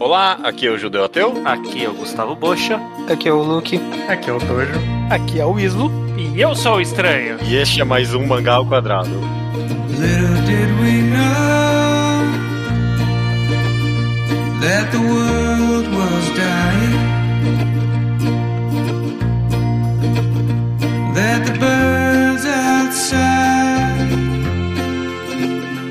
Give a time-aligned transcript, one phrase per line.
[0.00, 1.42] Olá, aqui é o Judeu Ateu.
[1.44, 2.80] Aqui é o Gustavo Bocha.
[3.06, 3.78] Aqui é o Luke.
[4.08, 4.72] Aqui é o Tojo.
[5.10, 5.90] Aqui é o Islo.
[6.16, 7.36] E eu sou o Estranho.
[7.44, 9.10] E este é mais um Mangá ao Quadrado.
[9.90, 12.24] Little did we know
[14.62, 16.96] that the world was dying.
[21.14, 24.08] That the birds outside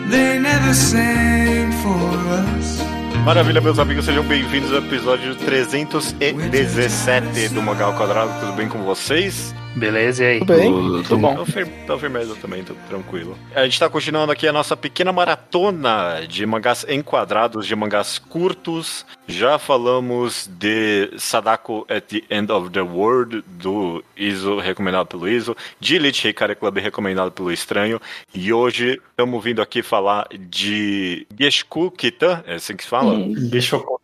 [0.09, 2.48] they never sang for us.
[3.29, 8.39] Maravilha, meus amigos, sejam bem-vindos ao episódio 317 do Mangá ao Quadrado.
[8.39, 9.53] Tudo bem com vocês?
[9.75, 10.39] Beleza, e aí?
[10.39, 10.71] Tudo bem?
[10.71, 11.35] Tudo, tudo bom.
[11.35, 13.37] Tô, fir tô firmeza também, tô tranquilo.
[13.55, 19.05] A gente tá continuando aqui a nossa pequena maratona de mangás enquadrados, de mangás curtos.
[19.27, 25.55] Já falamos de Sadako at the End of the World, do Iso, recomendado pelo Iso,
[25.79, 28.01] de Elite Hikari Club, recomendado pelo Estranho.
[28.33, 33.15] E hoje estamos vindo aqui falar de Geshu Kita, é assim que se fala?
[33.49, 33.98] Bishoku.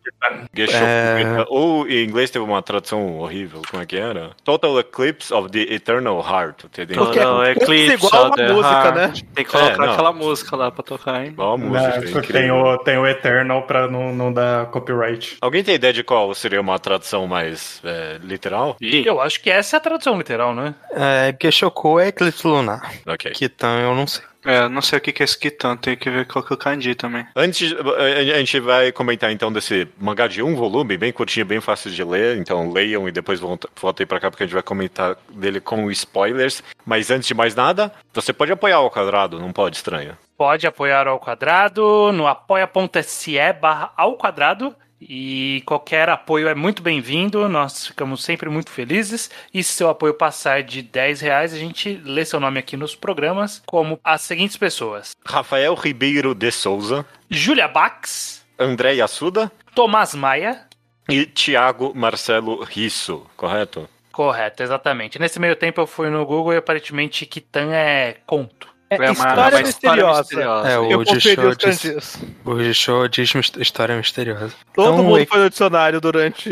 [0.58, 1.46] É.
[1.50, 4.32] Ou em inglês teve uma tradução horrível, como é que era?
[4.44, 7.04] Total Eclipse of the Eternal Heart, entendeu?
[7.06, 8.96] Porque Não, é Eclipse igual of the uma música, Heart.
[8.96, 9.14] né?
[9.34, 11.34] Tem que colocar É, aquela música lá pra tocar, hein?
[11.38, 11.98] A música?
[11.98, 12.22] Incrível.
[12.24, 15.38] tem, o, tem o Eternal pra não, não dar copyright.
[15.42, 18.78] Alguém tem ideia de qual seria uma tradução mais é, literal?
[18.82, 20.74] Eu acho que essa é a tradução literal, né?
[20.92, 22.92] É, Geshoku é Eclipse Lunar.
[23.06, 23.32] Ok.
[23.32, 24.24] Kitan eu não sei.
[24.46, 26.56] É, não sei o que que é esse Kitan, tem que ver qual que é
[26.56, 27.26] o kanji também.
[27.36, 31.90] Antes, a gente vai comentar então desse mangá de um volume, bem curtinho, bem fácil
[31.92, 32.38] de ler.
[32.38, 35.90] Então leiam e depois volta- voltem pra cá porque a gente vai comentar dele com
[35.92, 36.62] spoilers.
[36.86, 40.18] Mas antes de mais nada, você pode apoiar o quadrado, não pode, estranho.
[40.38, 44.76] Pode apoiar ao quadrado no apoia.se barra ao quadrado.
[45.08, 49.30] E qualquer apoio é muito bem-vindo, nós ficamos sempre muito felizes.
[49.54, 52.96] E se seu apoio passar de 10 reais, a gente lê seu nome aqui nos
[52.96, 60.66] programas, como as seguintes pessoas: Rafael Ribeiro de Souza, Julia Bax, André Yasuda Tomás Maia.
[61.08, 63.88] e Thiago Marcelo Risso, correto?
[64.12, 65.20] Correto, exatamente.
[65.20, 68.75] Nesse meio tempo eu fui no Google e aparentemente Kitan é conto.
[68.88, 70.20] É, É uma- história, uma misteriosa.
[70.22, 70.68] misteriosa.
[70.70, 71.08] É, o os
[71.58, 74.54] diz, o Jisho diz história misteriosa.
[74.76, 76.50] Todo Então, mundo e- foi no dicionário durante.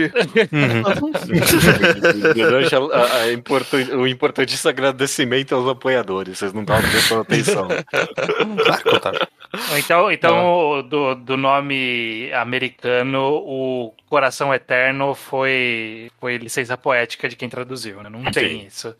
[0.51, 1.11] Uhum.
[2.33, 7.67] Durante a- a- a importan- o importantíssimo agradecimento aos apoiadores, vocês não estavam prestando atenção.
[7.67, 9.27] Claro que
[9.77, 17.47] Então, então do, do nome americano, o Coração Eterno foi, foi licença poética de quem
[17.47, 18.09] traduziu, né?
[18.09, 18.95] Não tem isso.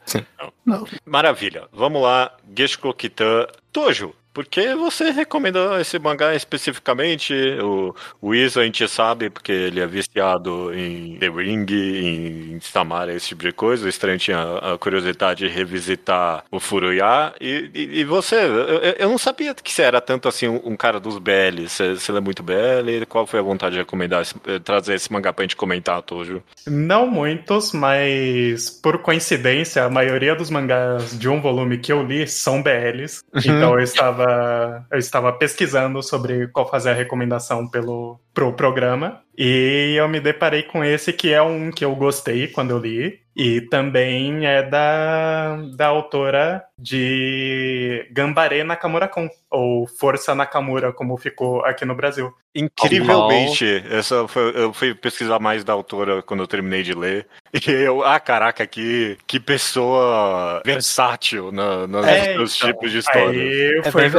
[1.06, 1.68] Maravilha.
[1.72, 3.48] Vamos lá, Gesho Kitan.
[3.72, 7.34] Tojo, por que você recomendou esse mangá especificamente?
[7.62, 13.14] O, o Iso a gente sabe, porque ele é viciado em The Ring, em Samara,
[13.14, 13.86] esse tipo de coisa.
[13.86, 17.34] O estranho tinha a curiosidade de revisitar o Furuya.
[17.40, 18.36] E, e, e você?
[18.36, 21.68] Eu, eu- não sabia que você era tanto assim um, um cara dos BL.
[21.68, 23.06] Você, você lê muito BL?
[23.08, 26.42] Qual foi a vontade de recomendar, esse- eh, trazer esse mangá pra gente comentar, Tojo?
[26.68, 32.28] Não muitos, mas por coincidência, a maioria dos mangás de um volume que eu li
[32.28, 33.24] são BLs.
[33.36, 34.23] Então eu estava,
[34.92, 39.23] eu estava pesquisando sobre qual fazer a recomendação pelo pro programa.
[39.38, 43.22] E eu me deparei com esse que é um que eu gostei quando eu li.
[43.36, 51.84] E também é da, da autora de Gambare Nakamura-kun, ou Força Nakamura, como ficou aqui
[51.84, 52.32] no Brasil.
[52.54, 57.28] Incrivelmente, essa foi- eu fui pesquisar mais da autora quando eu terminei de ler.
[57.68, 62.98] E eu, ah, caraca, que, que pessoa versátil na, nas, É, nos então, tipos de
[62.98, 63.30] história.
[63.30, 64.10] Aí É foi,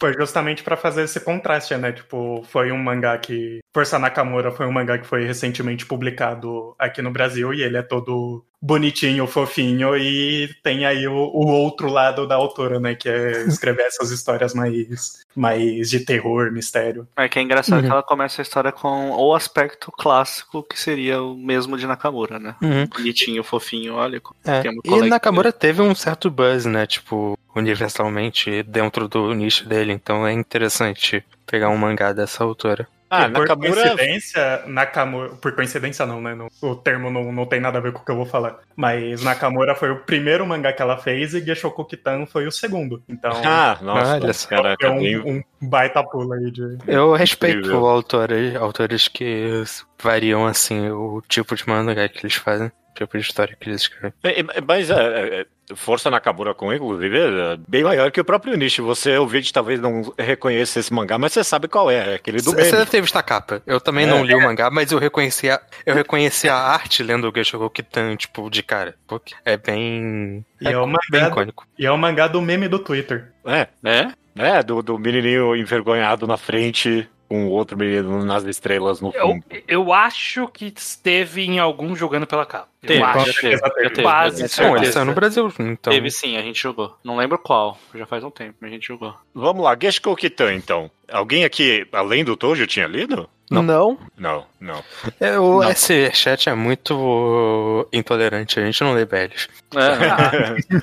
[0.00, 1.92] foi justamente pra fazer esse contraste, né?
[1.92, 3.60] Tipo, foi um mangá que.
[3.72, 7.82] Força Nakamura foi um mangá que foi recentemente publicado aqui no Brasil e ele é
[7.82, 12.94] todo bonitinho, fofinho e tem aí o, o outro lado da autora, né?
[12.94, 17.06] Que é escrever essas histórias mais, mais de terror, mistério.
[17.16, 17.86] É que é engraçado Uhum.
[17.86, 22.38] que ela começa a história com o aspecto clássico, que seria o mesmo de Nakamura,
[22.38, 22.56] né?
[22.60, 22.86] Uhum.
[22.86, 24.20] Bonitinho, fofinho, olha.
[24.44, 24.60] É.
[24.60, 26.86] Tem uma E Nakamura teve um certo buzz, né?
[26.86, 29.92] Tipo, universalmente dentro do nicho dele.
[29.92, 32.86] Então é interessante pegar um mangá dessa autora.
[33.10, 33.72] Ah, por Nakamura.
[33.74, 35.28] coincidência, Nakamura.
[35.30, 36.38] Por coincidência, não, né?
[36.62, 38.60] O termo não, não tem nada a ver com o que eu vou falar.
[38.76, 43.02] Mas Nakamura foi o primeiro mangá que ela fez e Geshoku Kitan foi o segundo.
[43.08, 43.30] Então.
[43.52, 46.78] Ah, nossa, Olha caraca, É um, um baita pulo aí de.
[46.86, 49.64] Eu respeito autores, autores que
[50.00, 53.82] variam assim o tipo de mangá que eles fazem, o tipo de história que eles
[53.82, 54.12] escrevem.
[54.22, 55.46] É, é, Mas é, é,
[55.76, 58.82] Força Nakamura com, inclusive, é bem maior que o próprio nicho.
[58.84, 62.52] Você, ouvinte, talvez não reconheça esse mangá, mas você sabe qual é, é aquele do
[62.52, 63.62] Você deve ter visto a capa.
[63.66, 64.08] Eu também É.
[64.08, 67.68] não li o mangá, mas eu reconheci a, eu reconheci a arte lendo o Geshoku
[67.70, 68.94] Kitan, tipo, de cara.
[69.06, 70.44] Porque é bem.
[70.60, 71.66] E é, o bem mangá, icônico.
[71.78, 73.32] e é o mangá do meme do Twitter.
[73.44, 74.08] É, É?
[74.36, 79.28] é do, do menininho envergonhado na frente, com o outro menino nas estrelas no Eu,
[79.28, 79.44] fundo.
[79.68, 82.68] eu acho que esteve em algum jogando pela capa.
[82.82, 83.40] Eu Teve, acho.
[83.40, 84.02] teve, teve.
[84.02, 84.92] Quase Bom, ele teve.
[84.92, 85.92] saiu no Brasil, então.
[85.92, 86.96] Teve sim, a gente jogou.
[87.04, 89.14] Não lembro qual, já faz um tempo, mas a gente jogou.
[89.32, 90.90] Vamos lá, Geshko Kitan, então.
[91.08, 93.30] Alguém aqui, além do Tojo, tinha lido?
[93.50, 93.62] Não.
[93.64, 93.98] Não.
[94.16, 94.84] Não, não.
[95.18, 95.70] É, o, Não.
[95.70, 99.48] esse chat é muito intolerante, a gente não lê BLs.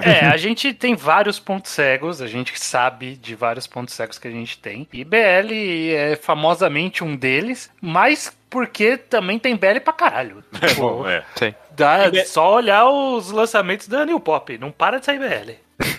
[0.03, 4.19] É, É, a gente tem vários pontos cegos, a gente sabe de vários pontos cegos
[4.19, 4.87] que a gente tem.
[4.91, 10.43] E BL é famosamente um deles, mas porque também tem BL pra caralho.
[10.61, 11.23] É bom, é.
[11.71, 15.53] Dá E- só olhar os lançamentos da New Pop, não para de sair BL.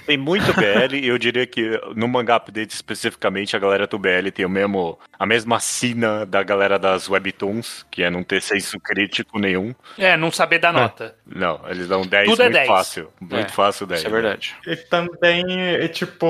[0.08, 4.31] Tem muito BL e eu diria que no mangá update especificamente a galera do BL
[4.34, 8.81] tem o mesmo, a mesma sina da galera das webtoons, que é não ter senso
[8.81, 9.75] crítico nenhum.
[9.99, 11.14] É, não saber dar nota.
[11.26, 12.66] Não, eles dão 10 Tudo é muito 10.
[12.69, 13.08] fácil.
[13.20, 14.00] Muito É, fácil 10.
[14.00, 14.56] isso é verdade.
[14.66, 15.44] E também,
[15.75, 16.26] e, tipo,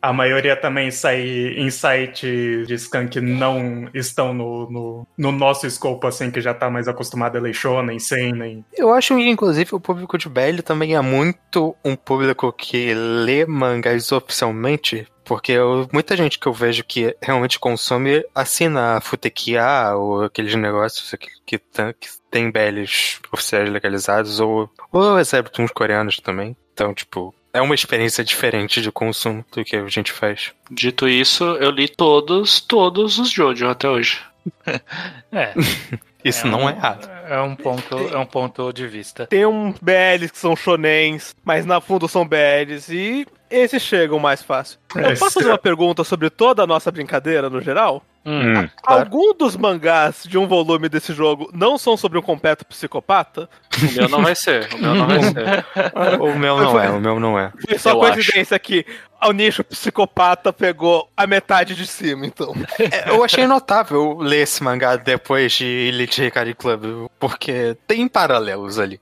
[0.00, 5.66] a maioria também sai em sites de scan que não estão no, no, no nosso
[5.66, 8.64] escopo, assim, que já tá mais acostumado a ler shonen, seinen.
[8.74, 12.76] Eu acho que, inclusive, o público de BL também é muito um público que
[13.24, 19.00] lê mangás oficialmente, porque eu- muita gente que eu vejo que realmente consome assina a
[19.00, 25.70] Futekia ou aqueles negócios que, que, que tem BLs oficiais legalizados, ou, ou as webtoons
[25.72, 26.56] coreanos também.
[26.72, 30.52] Então, tipo, é uma experiência diferente de consumo do que a gente faz.
[30.70, 34.18] Dito isso, eu li todos, todos os Jojo até hoje.
[35.30, 35.54] É.
[36.24, 37.08] Isso é não um, é errado.
[37.32, 39.26] É um ponto, é um ponto de vista.
[39.26, 44.42] Tem um BLs que são shonens, mas na fundo são BLs e esses chegam mais
[44.42, 44.78] fácil.
[44.94, 48.02] Eu Esse- posso fazer uma pergunta sobre toda a nossa brincadeira no geral?
[48.24, 48.68] Hum.
[48.82, 49.00] Claro.
[49.02, 53.48] Algum dos mangás de um volume desse jogo não são sobre um completo psicopata?
[53.76, 55.66] O meu não vai ser, o meu não vai ser.
[56.22, 57.52] O meu não é, o meu não é.
[57.66, 58.86] Foi só Eu coincidência que
[59.24, 62.54] o nicho psicopata pegou a metade de cima, então.
[62.78, 68.78] É, eu achei notável ler esse mangá depois de Elite Hikari Club, porque tem paralelos
[68.78, 69.00] ali.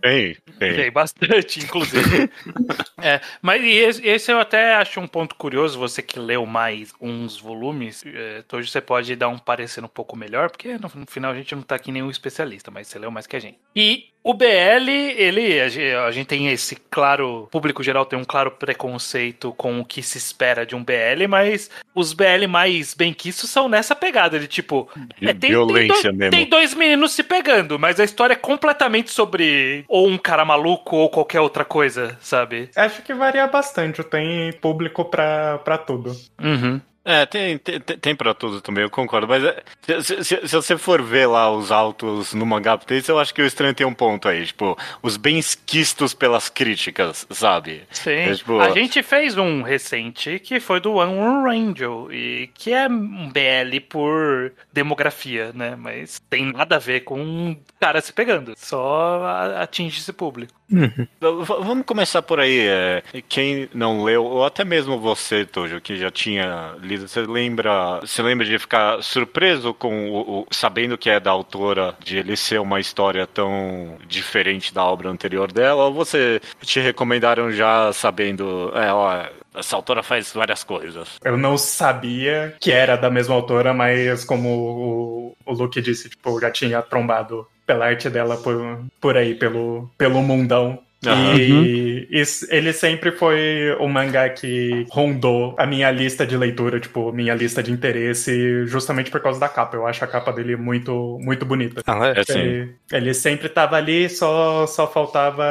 [0.00, 0.76] Tem, tem.
[0.76, 2.30] Tem bastante, inclusive.
[3.00, 6.92] é, mas e esse, esse eu até acho um ponto curioso, você que leu mais
[7.00, 11.06] uns volumes, é, hoje você pode dar um parecer um pouco melhor, porque no, no
[11.06, 13.58] final a gente não tá aqui nenhum especialista, mas você leu mais que a gente.
[13.74, 18.50] E o BL, ele, a gente, tem esse claro, o público geral tem um claro
[18.52, 23.68] preconceito com o que se espera de um BL, mas os BL mais benquistos são
[23.68, 24.88] nessa pegada, de tipo,
[25.20, 26.30] De é, tem, violência tem, do- mesmo.
[26.30, 30.96] tem dois meninos se pegando, mas a história é completamente sobre ou um cara maluco
[30.96, 32.70] ou qualquer outra coisa, sabe?
[32.76, 36.12] Acho que varia bastante, tem público pra, pra tudo.
[36.40, 36.80] Uhum.
[37.04, 39.26] É, tem, tem, tem- pra tudo também, eu concordo.
[39.26, 39.62] Mas é,
[40.02, 42.78] se, se- se você for ver lá os altos no mangá
[43.08, 44.46] eu acho que o estranho tem um ponto aí.
[44.46, 47.82] Tipo, os bens quistos pelas críticas, sabe?
[47.90, 48.10] Sim.
[48.10, 52.72] É, tipo, A gente fez um recente que foi do One One Angel, e que
[52.72, 55.74] é um BL por demografia, né?
[55.76, 58.52] Mas tem nada a ver com um cara se pegando.
[58.56, 60.52] Só a- atinge esse público.
[60.70, 62.60] V- Vamos começar por aí.
[62.66, 68.00] é, quem não leu, ou até mesmo você, Tojo, que já tinha lido, você lembra,
[68.00, 72.36] você lembra de ficar surpreso com o, o- sabendo que é da autora, de ele
[72.36, 78.72] ser uma história tão diferente da obra anterior dela, ou você te recomendaram já sabendo,
[78.74, 79.24] é, ó,
[79.54, 81.08] essa autora faz várias coisas.
[81.24, 86.40] Eu não sabia que era da mesma autora, mas como o, o Luke disse, tipo,
[86.40, 90.78] já tinha trombado pela arte dela por, por aí, pelo, pelo mundão.
[91.06, 91.34] Aham.
[91.36, 97.12] E isso- ele sempre foi um mangá que rondou a minha lista de leitura, tipo,
[97.12, 99.76] minha lista de interesse, justamente por causa da capa.
[99.76, 101.82] Eu acho a capa dele muito, muito bonita.
[101.86, 102.18] Ah, é?
[102.18, 102.38] É assim.
[102.38, 105.44] Ele, ele sempre tava ali, só, só faltava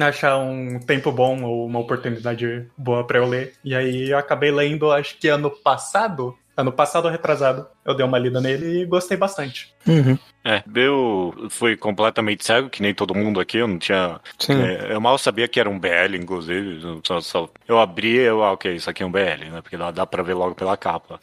[0.00, 3.52] achar um tempo bom ou uma oportunidade boa pra eu ler.
[3.64, 6.34] E aí eu acabei lendo, acho que ano passado.
[6.56, 9.72] Ano passado ou retrasado, eu dei uma lida nele e gostei bastante.
[9.86, 10.18] Uhum.
[10.44, 14.54] É, eu fui completamente cego, que nem todo mundo aqui, eu não tinha Sim.
[14.62, 16.80] É, eu mal sabia que era um BL, inclusive.
[16.82, 19.60] eu Só, só- eu abri eu, ah, ok, isso aqui é um BL, né?
[19.62, 21.20] Porque dá, dá pra ver logo pela capa.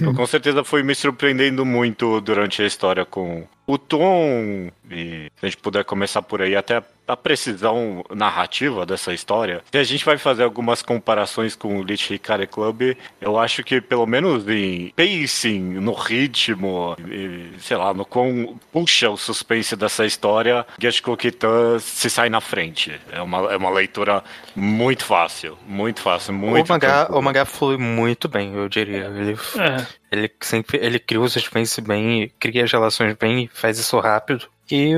[0.00, 4.70] Eu, eu com certeza fui me surpreendendo muito durante a história com o tom.
[4.90, 9.62] E se a gente puder começar por aí, até a precisão narrativa dessa história.
[9.70, 13.80] Se a gente vai fazer algumas comparações com o Lich Hikari Club, eu acho que
[13.80, 20.04] pelo menos em pacing, no ritmo, e, sei lá, no quão puxa o suspense dessa
[20.06, 22.98] história, Geshiko Kitan se sai na frente.
[23.10, 24.22] É uma, é uma leitura
[24.54, 29.06] muito fácil, muito fácil, muito o, mangá, o mangá flui muito bem, eu diria.
[29.06, 29.86] Ele, É.
[30.10, 34.46] ele sempre ele cria o suspense bem, cria as relações bem, faz isso rápido.
[34.70, 34.92] E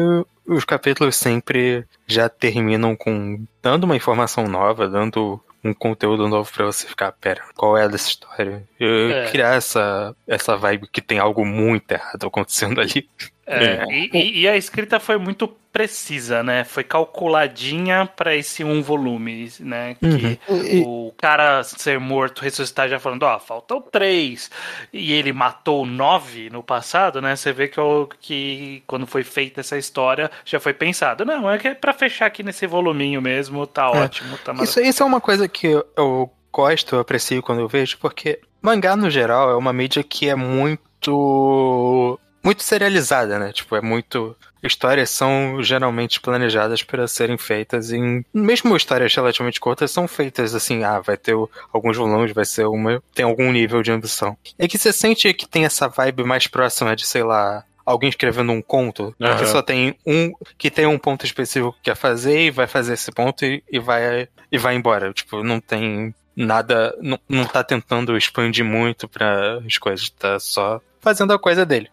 [0.46, 6.66] os capítulos sempre já terminam com dando uma informação nova, dando um conteúdo novo pra
[6.66, 8.66] você ficar, pera, qual é dessa história?
[8.78, 9.30] Eu É.
[9.30, 13.08] criar essa, essa vibe que tem algo muito errado acontecendo ali.
[13.50, 16.64] É, e, e- e a escrita foi muito precisa, né?
[16.64, 19.97] Foi calculadinha pra esse um volume, né?
[20.00, 20.38] Que
[20.85, 24.50] o cara ser morto, ressuscitar já falando, ó, faltam três.
[24.93, 27.37] E ele matou nove no passado, né?
[27.37, 31.25] Você vê que, o- que quando foi feita essa história, já foi pensado.
[31.25, 34.00] Não, é que é pra fechar aqui nesse voluminho mesmo, tá É.
[34.00, 34.81] ótimo, tá maravilhoso.
[34.81, 38.40] Isso, isso é uma coisa que eu, eu gosto, eu aprecio quando eu vejo, porque
[38.61, 42.19] mangá, no geral, é uma mídia que é muito.
[42.49, 43.52] Muito serializada, né?
[43.52, 44.35] Tipo, é muito.
[44.62, 48.25] Histórias são geralmente planejadas para serem feitas em.
[48.33, 51.35] Mesmo histórias relativamente curtas são feitas assim, ah, vai ter
[51.71, 53.02] alguns volumes, vai ser uma.
[53.14, 54.35] tem algum nível de ambição.
[54.59, 57.64] É que você sente que tem essa vibe mais próxima de, sei lá.
[57.85, 59.47] Alguém escrevendo um conto que Aham.
[59.47, 63.11] só tem um que tem um ponto específico que quer fazer e vai fazer esse
[63.11, 65.11] ponto e, e vai e vai embora.
[65.11, 70.83] Tipo, não tem nada, não, não tá tentando expandir muito para as coisas, tá só
[71.00, 71.90] fazendo a coisa dele.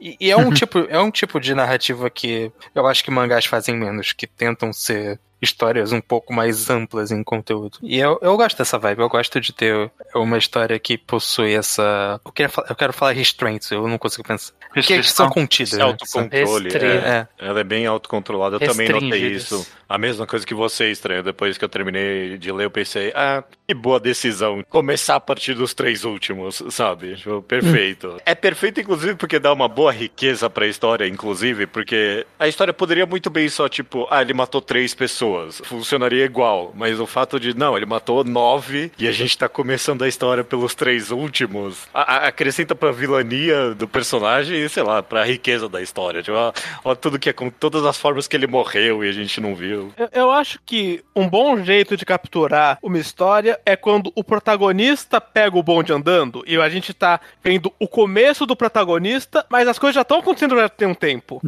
[0.00, 3.44] E, e é um tipo, é um tipo de narrativa que eu acho que mangás
[3.44, 7.78] fazem menos, que tentam ser histórias um pouco mais amplas em conteúdo.
[7.82, 12.20] E eu, eu gosto dessa vibe, eu gosto de ter uma história que possui essa.
[12.24, 14.52] Eu, queria, fa- eu quero falar restraints, eu não consigo pensar.
[14.72, 15.30] Que, que são Restrição.
[15.30, 15.72] contidas.
[15.72, 15.82] Né?
[15.82, 16.68] autocontrole.
[16.76, 16.86] É.
[16.86, 17.28] É.
[17.38, 18.56] Ela é bem autocontrolada.
[18.56, 19.66] Eu também notei isso.
[19.88, 21.24] A mesma coisa que você, estranho.
[21.24, 24.62] Depois que eu terminei de ler, eu pensei, ah, que boa decisão.
[24.68, 27.16] Começar a partir dos três últimos, sabe?
[27.16, 28.16] Tipo, perfeito.
[28.24, 33.04] É perfeito, inclusive, porque dá uma boa riqueza pra história, inclusive, porque a história poderia
[33.06, 35.29] muito bem só, tipo, ah, ele matou três pessoas.
[35.64, 36.72] Funcionaria igual.
[36.74, 40.42] Mas o fato de, não, ele matou nove e a gente tá começando a história
[40.44, 45.68] pelos três últimos, a- a- acrescenta pra vilania do personagem e, sei lá, pra riqueza
[45.68, 46.22] da história.
[46.22, 46.52] Tipo, ó,
[46.84, 49.54] ó, tudo que é com todas as formas que ele morreu e a gente não
[49.54, 49.92] viu.
[49.96, 55.20] Eu, eu acho que um bom jeito de capturar uma história é quando o protagonista
[55.20, 59.78] pega o bonde andando e a gente tá vendo o começo do protagonista, mas as
[59.78, 61.40] coisas já estão acontecendo já tem um tempo.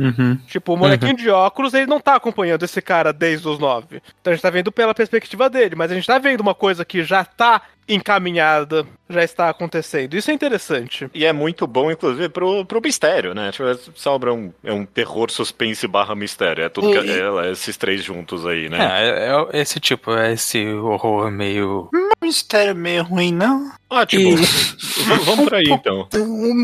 [0.46, 3.71] Tipo, o molequinho de óculos, ele não tá acompanhando esse cara desde os nove.
[3.80, 6.84] Então a gente tá vendo pela perspectiva dele, mas a gente tá vendo uma coisa
[6.84, 10.14] que já tá encaminhada, já está acontecendo.
[10.14, 11.08] Isso é interessante.
[11.14, 13.50] E é muito bom, inclusive, pro, pro mistério, né?
[13.52, 16.64] Tipo, é- sobra um, é um terror suspense barra mistério.
[16.64, 18.78] É tudo que E- é, é esses três juntos aí, né?
[18.80, 21.88] É, é, é esse tipo, é esse horror meio.
[22.22, 23.72] Mistério meio ruim, não?
[23.90, 24.30] Ótimo.
[24.38, 24.42] E-
[25.24, 26.08] Vamos por aí, então.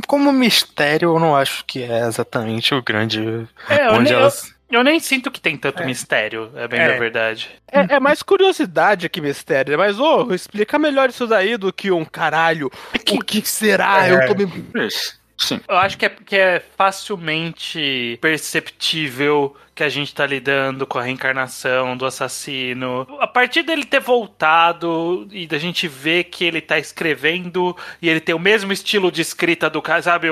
[0.06, 3.46] Como mistério, eu não acho que é exatamente o grande.
[3.68, 4.44] É, onde elas.
[4.48, 6.88] eu, eu nem sinto que tem tanto mistério, é bem É.
[6.92, 7.50] da verdade.
[7.70, 9.76] É, é mais curiosidade que mistério.
[9.78, 12.70] Mas, ô, explica melhor isso daí do que um caralho.
[13.12, 14.06] O que será?
[14.06, 14.12] É.
[14.12, 14.86] Eu tô me.
[14.86, 15.18] Isso.
[15.38, 15.60] Sim.
[15.68, 21.02] Eu acho que é, que é facilmente perceptível que a gente tá lidando com a
[21.02, 23.06] reencarnação do assassino.
[23.20, 28.18] A partir dele ter voltado e da gente ver que ele tá escrevendo e ele
[28.18, 30.26] tem o mesmo estilo de escrita do cara, sabe?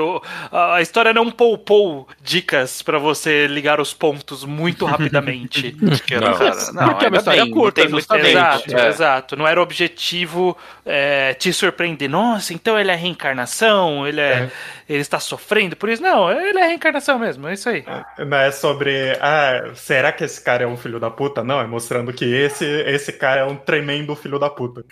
[0.51, 5.73] A, história não poupou dicas pra você ligar os pontos muito rapidamente.
[5.79, 5.97] Não.
[5.97, 8.29] Cara, não, Porque é uma história bem, curta, tem justamente.
[8.31, 8.87] Exato, É.
[8.89, 9.35] exato.
[9.37, 12.09] Não era o objetivo é, te surpreender.
[12.09, 14.51] Nossa, então ele é reencarnação, ele é,
[14.89, 16.03] ele está sofrendo por isso.
[16.03, 17.85] Não, ele é reencarnação mesmo, é isso aí.
[18.17, 19.36] Não é sobre, ah,
[19.75, 21.43] será que esse cara é um filho da puta?
[21.43, 24.83] Não, é mostrando que esse, esse cara é um tremendo filho da puta.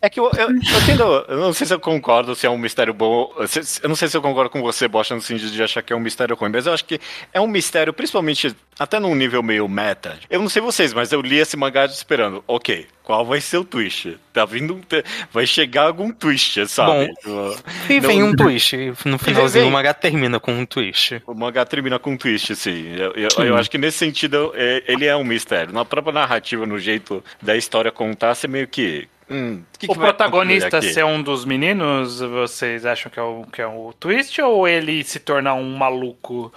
[0.00, 1.02] É que eu, eu, eu tendo.
[1.28, 3.30] Eu não sei se eu concordo se é um mistério bom.
[3.46, 5.92] se- Eu não sei se eu concordo com você, Bosch, no sentido de achar que
[5.92, 7.00] é um mistério ruim, mas eu acho que
[7.32, 10.18] é um mistério, principalmente até num nível meio meta.
[10.28, 12.42] Eu não sei vocês, mas eu li esse mangá esperando.
[12.46, 14.16] Ok, qual vai ser o twist?
[14.32, 14.74] Tá vindo.
[14.74, 17.08] um te- Vai chegar algum twist, sabe?
[17.14, 17.56] Tipo,
[17.88, 18.76] E vem Não- um twist.
[19.04, 19.70] No finalzinho vem.
[19.70, 21.22] o mangá termina com um twist.
[21.26, 22.94] O mangá termina com um twist, sim.
[22.96, 25.72] Eu, eu- eu acho que nesse sentido é, ele é um mistério.
[25.72, 29.08] Na própria narrativa, no jeito da história contar, você meio que.
[29.28, 33.44] Hum, que o que vai protagonista ser um dos meninos, vocês acham que é, o,
[33.44, 34.40] que é o twist?
[34.40, 36.52] Ou ele se tornar um maluco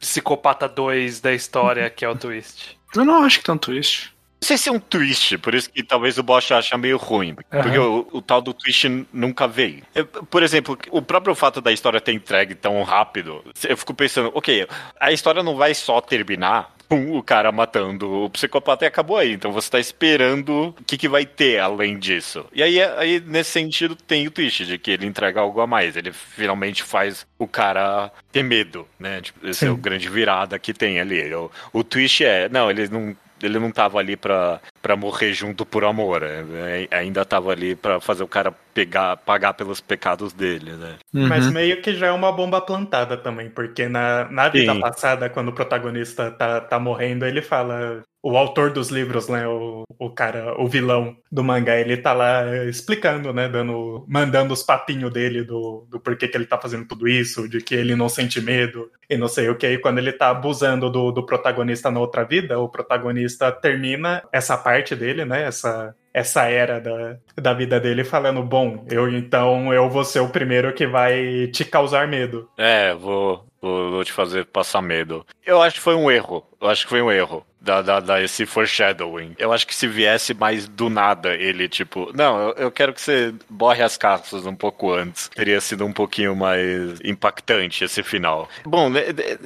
[0.00, 2.76] psicopata 2 da história que é o twist?
[2.94, 4.12] Eu não acho que tem um twist.
[4.40, 7.34] Não sei se é um twist, por isso que talvez o Bosch ache meio ruim.
[7.34, 9.82] Porque o, o tal do twist nunca veio.
[9.94, 14.30] Eu, por exemplo, o próprio fato da história ter entregue tão rápido, eu fico pensando,
[14.32, 14.66] ok,
[15.00, 19.32] a história não vai só terminar com o cara matando o psicopata e acabou aí.
[19.32, 22.46] Então você tá esperando o que, que vai ter além disso.
[22.52, 25.96] E aí, aí, nesse sentido, tem o twist de que ele entrega algo a mais.
[25.96, 29.20] Ele finalmente faz o cara ter medo, né?
[29.20, 31.34] Tipo, esse é o grande virada que tem ali.
[31.34, 35.66] O, o twist é, não, ele não ele não tava ali pra, pra morrer junto
[35.66, 36.22] por amor.
[36.22, 40.96] é, é, ainda tava ali pra fazer o cara pegar, pagar pelos pecados dele, né?
[41.12, 44.80] Mas meio que já é uma bomba plantada também, porque na, na vida Sim.
[44.80, 49.46] passada, quando o protagonista tá, tá morrendo, ele fala: o o autor dos livros, né?
[49.48, 53.48] O, o cara, o vilão do mangá, ele tá lá explicando, né?
[53.48, 57.62] Dando, mandando os papinhos dele do, do porquê que ele tá fazendo tudo isso, de
[57.62, 59.66] que ele não sente medo e não sei o que.
[59.66, 64.56] E quando ele tá abusando do, do protagonista na outra vida, o protagonista termina essa
[64.56, 65.44] parte dele, né?
[65.44, 70.28] Essa, essa era da, da vida dele falando, bom, eu então eu vou ser o
[70.28, 72.48] primeiro que vai te causar medo.
[72.56, 75.24] É, vou, vou, vou te fazer passar medo.
[75.44, 76.44] Eu acho que foi um erro.
[76.60, 77.44] Eu acho que foi um erro.
[77.60, 79.34] Da, da, da esse foreshadowing.
[79.36, 83.00] Eu acho que se viesse mais do nada, ele, tipo, não, eu, eu quero que
[83.00, 85.28] você borre as caças um pouco antes.
[85.28, 88.48] Teria sido um pouquinho mais impactante esse final.
[88.64, 88.88] Bom,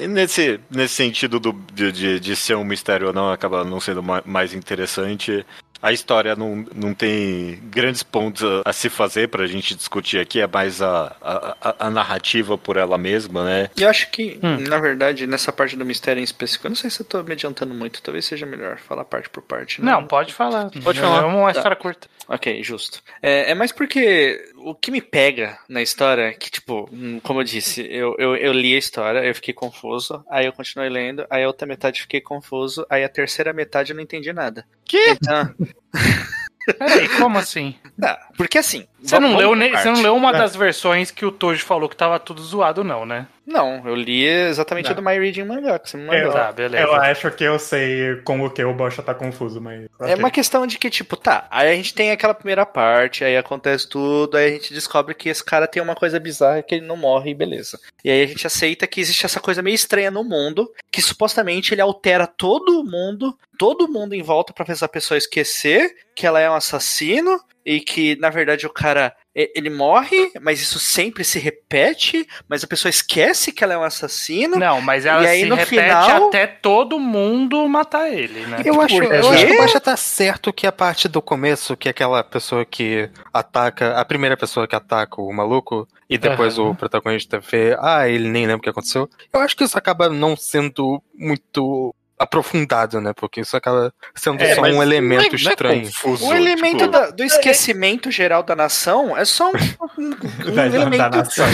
[0.08, 4.22] nesse, nesse sentido do, de, de, ser um mistério ou não, acaba não sendo ma-
[4.24, 5.44] mais interessante.
[5.80, 10.40] A história não, não tem grandes pontos a, a se fazer pra gente discutir aqui,
[10.40, 13.68] é mais a, a, a- a narrativa por ela mesma, né?
[13.76, 14.58] E eu acho que, Hum.
[14.68, 17.32] na verdade, nessa parte do mistério em específico, eu não sei se eu tô me
[17.32, 19.82] adiantando muito, talvez seja melhor falar parte por parte.
[19.82, 19.90] né?
[19.90, 20.70] Não, pode falar.
[20.84, 21.22] Pode falar.
[21.22, 21.58] É uma Tá.
[21.58, 22.06] história curta.
[22.28, 23.02] Ok, justo.
[23.20, 27.40] É, é mais porque o que me pega na história é que, tipo, hum, como
[27.40, 31.26] eu disse, eu, eu, eu li a história, eu fiquei confuso, aí eu continuei lendo,
[31.30, 34.64] aí a outra metade eu fiquei confuso, aí a terceira metade eu não entendi nada.
[34.84, 35.10] Que?
[35.10, 35.54] Então,
[36.78, 37.74] Peraí, como assim?
[38.00, 38.86] tá, porque assim.
[39.02, 40.38] Você não, leu, você não leu uma É.
[40.38, 43.26] das versões que o Tojo falou que tava tudo zoado, não, né?
[43.46, 44.92] Não, eu li exatamente Não.
[44.92, 46.22] a do My Reading Mangá, que você me mandou.
[46.22, 46.84] Eu, Tá, beleza.
[46.84, 49.84] eu acho que eu sei com o que o Bocha tá confuso, mas.
[50.00, 50.14] É ok.
[50.16, 53.88] uma questão de que, tipo, tá, aí a gente tem aquela primeira parte, aí acontece
[53.88, 56.96] tudo, aí a gente descobre que esse cara tem uma coisa bizarra que ele não
[56.96, 57.80] morre e beleza.
[58.04, 61.74] E aí a gente aceita que existe essa coisa meio estranha no mundo, que supostamente
[61.74, 66.40] ele altera todo mundo, todo mundo em volta pra fazer a pessoa esquecer que ela
[66.40, 69.14] é um assassino e que, na verdade, o cara.
[69.34, 73.82] Ele morre, mas isso sempre se repete, mas a pessoa esquece que ela é um
[73.82, 74.56] assassino.
[74.56, 78.58] Não, mas ela E aí, se no repete final- até todo mundo matar ele, né?
[78.62, 81.88] Eu acho, eu acho que o Baixa tá certo que a parte do começo, que
[81.88, 86.70] é aquela pessoa que ataca, a primeira pessoa que ataca o maluco, e depois Aham.
[86.70, 89.08] o protagonista vê, ah, ele nem lembra o que aconteceu.
[89.32, 93.12] Eu acho que isso acaba não sendo muito aprofundado, né?
[93.14, 95.82] Porque isso acaba sendo É, só um não é- elemento não é estranho.
[95.84, 99.52] confuso, O elemento tipo, da- do esquecimento geral da nação é só um,
[100.74, 101.16] elemento.
[101.16, 101.46] nação.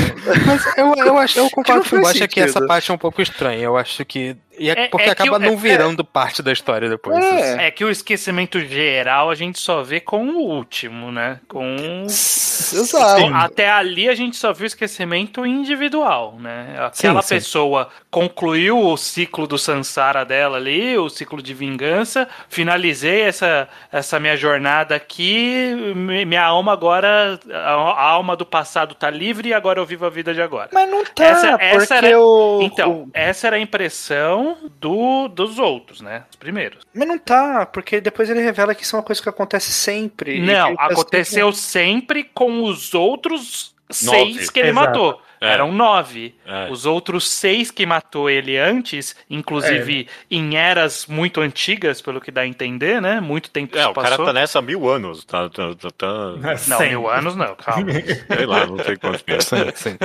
[0.46, 2.94] Mas eu, eu, acho, eu concordo não com o faz Baixa que essa parte é
[2.94, 3.62] um pouco estranha.
[3.62, 4.36] Eu acho que.
[4.58, 7.16] E é É- porque é que acaba o- não é- virando parte da história depois.
[7.24, 7.40] É.
[7.52, 7.60] isso.
[7.60, 11.40] É que o esquecimento geral a gente só vê com o último, né?
[11.48, 12.04] Com.
[12.06, 13.22] Exato.
[13.22, 16.74] com- Até ali a gente só viu o esquecimento individual, né?
[16.86, 17.34] Aquela Sim, sim.
[17.36, 22.28] pessoa concluiu o ciclo do Sansara dela ali, o ciclo de vingança.
[22.48, 25.72] Finalizei essa, essa minha jornada aqui.
[25.94, 27.38] mi- Minha alma agora.
[27.52, 27.70] A,
[28.02, 30.68] alma do passado tá livre e agora eu vivo a vida de agora.
[30.72, 32.60] Mas não tá, Essa- essa porque era- o.
[32.62, 34.47] Então, essa era a impressão
[34.80, 36.24] do, dos outros, né?
[36.30, 36.84] Os primeiros.
[36.94, 40.40] Mas não tá, porque depois ele revela que isso é uma coisa que acontece sempre.
[40.40, 44.34] Não, aconteceu sempre com os outros Nove.
[44.34, 44.86] seis que ele Exato.
[44.86, 45.22] matou.
[45.40, 45.52] É.
[45.52, 46.34] Eram nove.
[46.44, 46.68] É.
[46.68, 52.40] Os outros seis que matou ele antes, inclusive em eras muito antigas, pelo que dá
[52.40, 53.20] a entender, né?
[53.20, 55.24] Muito tempo É, se o cara tá nessa há mil anos.
[55.24, 56.34] Tá, tá, tá, tá-
[56.66, 57.86] Não, mil anos não, calma.
[58.36, 59.38] sei lá, não sei quantos mil.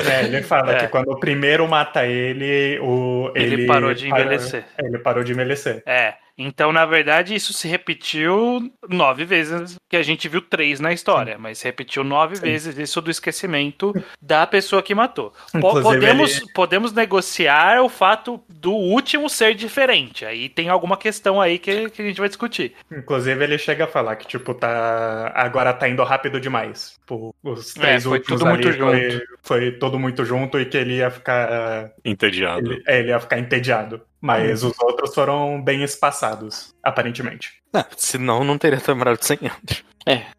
[0.07, 0.79] É, ele fala É.
[0.81, 4.65] que quando o primeiro mata ele, o, Ele parou de envelhecer.
[4.77, 5.81] É, ele parou de envelhecer.
[5.87, 6.13] É.
[6.37, 11.37] Então, na verdade, isso se repetiu nove vezes, que a gente viu três na história,
[11.37, 15.31] mas se repetiu nove vezes isso do esquecimento da pessoa que matou.
[15.53, 20.25] Inclusive, podemos, ele- podemos negociar o fato do último ser diferente.
[20.25, 22.73] Aí tem alguma questão aí que, que a gente vai discutir.
[22.91, 25.31] Inclusive, ele chega a falar que, tipo, tá.
[25.35, 26.95] Agora tá indo rápido demais.
[26.99, 30.65] Tipo, os três É, foi últimos tudo muito ali foi, foi todo muito junto e
[30.65, 31.91] que ele ia ficar.
[32.03, 32.73] Entediado.
[32.73, 34.01] Ele, é, ele ia ficar entediado.
[34.25, 37.55] Mas os outros foram bem espaçados, aparentemente.
[37.73, 39.83] Ah, senão não teria demorado 100 anos.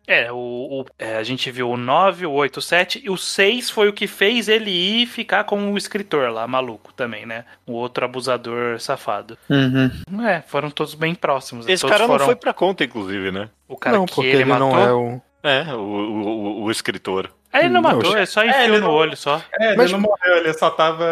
[0.07, 0.37] É, o,
[0.83, 3.88] o- é, a gente viu o 9, o 8, o 7 e o 6 foi
[3.88, 7.44] o que fez ele ir ficar com o escritor lá, maluco também, né?
[7.66, 9.38] O outro abusador safado.
[9.49, 10.27] Uhum.
[10.27, 11.66] É, foram todos bem próximos.
[11.66, 13.49] Esse todos cara não foram- foi pra conta, inclusive, né?
[13.66, 14.70] O cara não, que porque ele, ele, matou.
[14.70, 15.20] não é o.
[15.42, 17.31] É, o, o- o escritor.
[17.55, 19.40] É, ele não Não, matou, já- ele só É, enfiou ele no não- olho só.
[19.61, 21.05] É, ele Mas- não morreu, ele só tava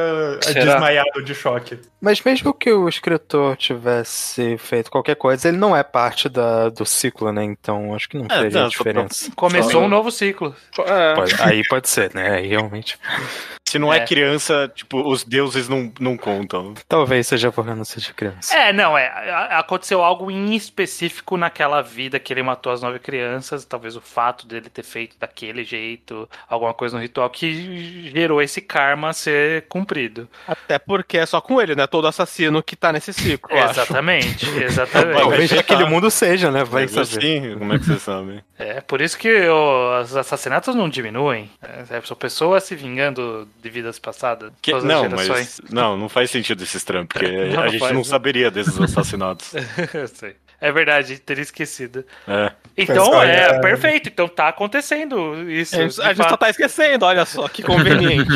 [0.42, 0.64] Será?
[0.72, 1.78] desmaiado de choque.
[2.00, 6.84] Mas mesmo que o escritor tivesse feito qualquer coisa, ele não é parte da, do
[6.84, 7.44] ciclo, né?
[7.44, 9.30] Então acho que não É, faria não, só pra- diferença.
[9.36, 10.54] Começou Só- um novo ciclo.
[10.80, 12.32] É, Pode- aí pode ser, né?
[12.36, 12.98] Aí realmente.
[13.72, 14.06] Se não é, É.
[14.06, 16.74] criança, tipo, os deuses não, não contam.
[16.88, 18.54] Talvez seja porque não seja criança.
[18.54, 19.06] É, não, é.
[19.08, 23.64] a- Aconteceu algo em específico naquela vida que ele matou as nove crianças.
[23.64, 28.60] Talvez o fato dele ter feito daquele jeito, alguma coisa no ritual que gerou esse
[28.60, 30.28] karma ser cumprido.
[30.46, 31.86] Até porque é só com ele, né?
[31.86, 33.80] Todo assassino que tá nesse ciclo, eu acho.
[33.80, 35.18] Exatamente, exatamente.
[35.18, 36.64] Talvez aquele mundo seja, né?
[36.64, 37.02] Vai saber.
[37.02, 38.44] assim, como é que você sabe?
[38.58, 41.50] É por isso que os assassinatos não diminuem.
[41.62, 44.52] É, são pessoas se vingando de vidas passadas.
[44.60, 45.60] Que- todas as não, gerações.
[45.60, 48.04] mas não, não faz sentido esses trampos, porque Não, a não gente faz, não né?
[48.04, 49.52] saberia desses assassinatos.
[49.94, 50.36] Eu sei.
[50.60, 52.04] É verdade, teria esquecido.
[52.28, 52.52] É.
[52.76, 54.08] Então, é, olha- perfeito.
[54.08, 55.74] Então tá acontecendo isso.
[55.74, 56.38] A gente, de a gente só fato.
[56.40, 58.30] tá esquecendo, olha só, que conveniente.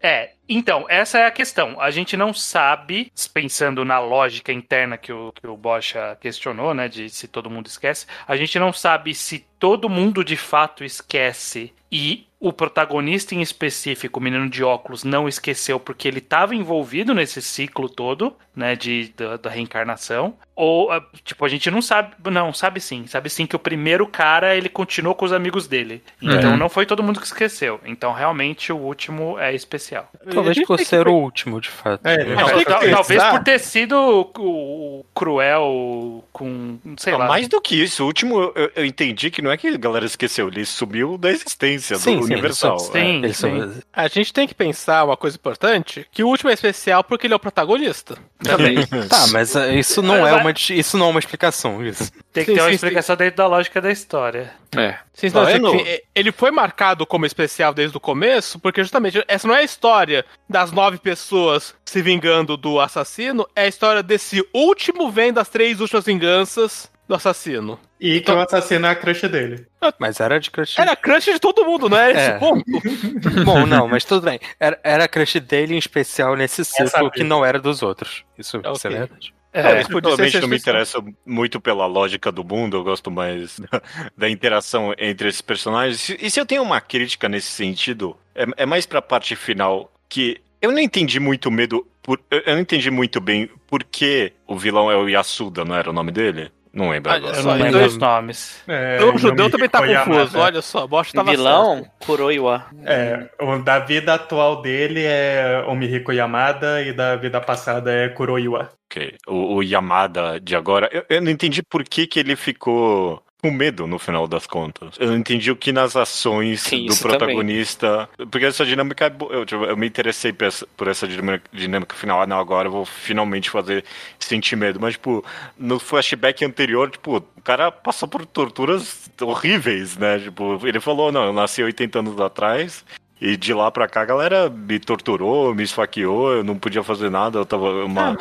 [0.00, 1.80] É, então, essa é a questão.
[1.80, 6.88] A gente não sabe, pensando na lógica interna que o, que o Bocha questionou, né,
[6.88, 11.72] de se todo mundo esquece, a gente não sabe se todo mundo de fato esquece
[11.90, 17.12] e o protagonista em específico, o menino de óculos, não esqueceu porque ele estava envolvido
[17.12, 20.36] nesse ciclo todo, né, de, da, da reencarnação.
[20.56, 22.14] Ou, ah, tipo, a gente não sabe.
[22.30, 23.06] Não, sabe sim.
[23.06, 26.02] Sabe sim que o primeiro cara, ele continuou com os amigos dele.
[26.20, 26.56] Então Uhum.
[26.56, 27.78] não foi todo mundo que esqueceu.
[27.84, 30.10] Então realmente o último é especial.
[30.32, 32.00] Talvez por ser o último, de fato.
[32.06, 36.78] É, Não, tal- talvez por ter sido o, cruel com.
[36.96, 37.26] sei Não, lá.
[37.26, 40.06] mais do que isso, o último eu, eu entendi que não é que a galera
[40.06, 42.78] esqueceu, ele sumiu da existência Sim, do sim, Universal.
[42.78, 43.80] Sim, são- sim.
[43.92, 47.34] A gente tem que pensar uma coisa importante, que o último é especial porque ele
[47.34, 48.16] é o protagonista.
[48.42, 48.76] Também.
[49.08, 51.84] Tá, mas isso não é uma isso não é uma explicação.
[51.84, 52.10] Isso.
[52.32, 54.52] Tem que Sim, ter uma sim, explicação dentro da lógica da história.
[54.76, 54.96] É.
[55.12, 59.46] Sim, não, Ah, é ele foi marcado como especial desde o começo, porque justamente essa
[59.48, 64.46] não é a história das nove pessoas se vingando do assassino, é a história desse
[64.52, 67.78] último vem das três últimas vinganças do assassino.
[68.00, 69.66] E que o assassino é a crush dele.
[69.98, 70.78] Mas era de crush.
[70.78, 72.28] Era crush de todo mundo, não era É.
[72.30, 72.64] esse ponto?
[73.44, 74.38] Bom, não, mas tudo bem.
[74.60, 78.24] Era, era crush dele em especial nesse ciclo que não era dos outros.
[78.36, 79.32] Isso, isso é verdade.
[79.56, 83.82] É, Particularmente não me interessa muito pela lógica do mundo, eu gosto mais da,
[84.14, 86.10] da interação entre esses personagens.
[86.10, 90.42] E se eu tenho uma crítica nesse sentido, é, é mais pra parte final, que
[90.60, 91.86] eu não entendi muito medo.
[92.02, 95.74] Por, eu eu não entendi muito bem por que o vilão é o Yasuda, não
[95.74, 96.52] era o nome dele?
[96.76, 97.36] Não lembro agora.
[97.38, 98.62] eu não lembro dois- nomes.
[98.68, 102.66] É, o judeu também tá confuso, olha só, Bosch tava Vilão, Kuroiwa.
[102.84, 108.68] É, o da vida atual dele é Omihiko Yamada e da vida passada é Kuroiwa.
[108.90, 109.14] Ok.
[109.26, 113.50] O, o Yamada de agora, eu, eu não entendi por que, que ele ficou com
[113.50, 114.96] medo no final das contas.
[114.98, 117.18] Eu não entendi o que nas ações Sim, do isso também.
[117.18, 118.08] protagonista.
[118.30, 119.32] Porque essa dinâmica é boa.
[119.32, 122.22] Eu, tipo, eu me interessei por essa, por essa dinâmica, dinâmica final.
[122.22, 123.84] Ah, não, agora eu vou finalmente fazer
[124.18, 124.80] sentir medo.
[124.80, 125.24] Mas, tipo,
[125.56, 130.18] no flashback anterior, tipo, o cara passou por torturas horríveis, né?
[130.18, 132.84] Tipo, ele falou, não, eu nasci 80 anos atrás.
[133.20, 137.10] E de lá pra cá a galera me torturou, me esfaqueou, eu não podia fazer
[137.10, 138.16] nada, eu tava uma.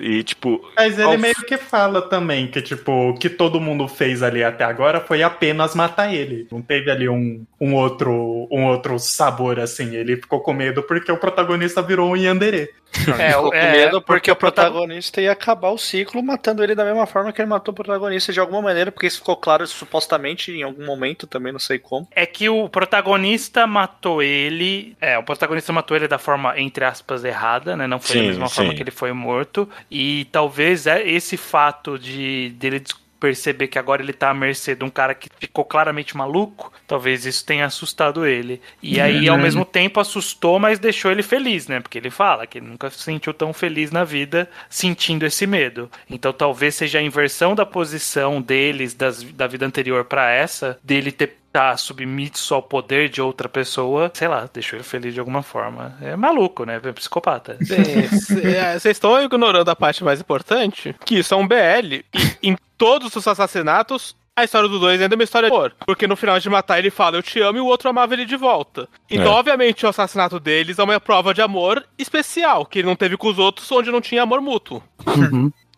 [0.00, 0.64] E tipo.
[0.76, 4.44] Mas ele ao meio que fala também que, tipo, o que todo mundo fez ali
[4.44, 6.46] até agora foi apenas matar ele.
[6.52, 9.96] Não teve ali um, um, outro, um outro sabor, assim.
[9.96, 12.70] Ele ficou com medo porque o protagonista virou um Yandere.
[13.18, 16.84] É, com é, medo porque o prota- protagonista ia acabar o ciclo matando ele da
[16.84, 20.52] mesma forma que ele matou o protagonista de alguma maneira, porque isso ficou claro supostamente
[20.52, 22.06] em algum momento, também não sei como.
[22.14, 24.96] É que o protagonista matou ele.
[25.00, 27.86] É, o protagonista matou ele da forma, entre aspas, errada, né?
[27.86, 28.76] Não foi da Sim, mesma forma sim.
[28.76, 29.68] que ele foi morto.
[29.90, 34.74] E talvez é esse fato de dele des- perceber que agora ele tá à mercê
[34.74, 38.60] de um cara que ficou claramente maluco, talvez isso tenha assustado ele.
[38.82, 41.78] E aí, ao mesmo tempo, assustou, mas deixou ele feliz, né?
[41.78, 45.88] Porque ele fala que ele nunca se sentiu tão feliz na vida sentindo esse medo.
[46.10, 51.12] Então talvez seja a inversão da posição deles das, da vida anterior pra essa, dele
[51.12, 55.42] ter tá submisso ao poder de outra pessoa, sei lá, deixou ele feliz de alguma
[55.42, 55.94] forma.
[56.00, 56.80] É maluco, né?
[56.82, 57.58] É psicopata.
[57.60, 62.02] É, Vocês estão ignorando a parte mais importante, que isso é um BL,
[62.42, 65.74] e em todos os assassinatos, a história do dois ainda é uma história de amor.
[65.86, 68.24] Porque no final de matar ele fala, eu te amo, e o outro amava ele
[68.24, 68.88] de volta.
[69.10, 69.36] Então, É.
[69.36, 73.28] obviamente, o assassinato deles é uma prova de amor especial, que ele não teve com
[73.28, 74.82] os outros, onde não tinha amor mútuo.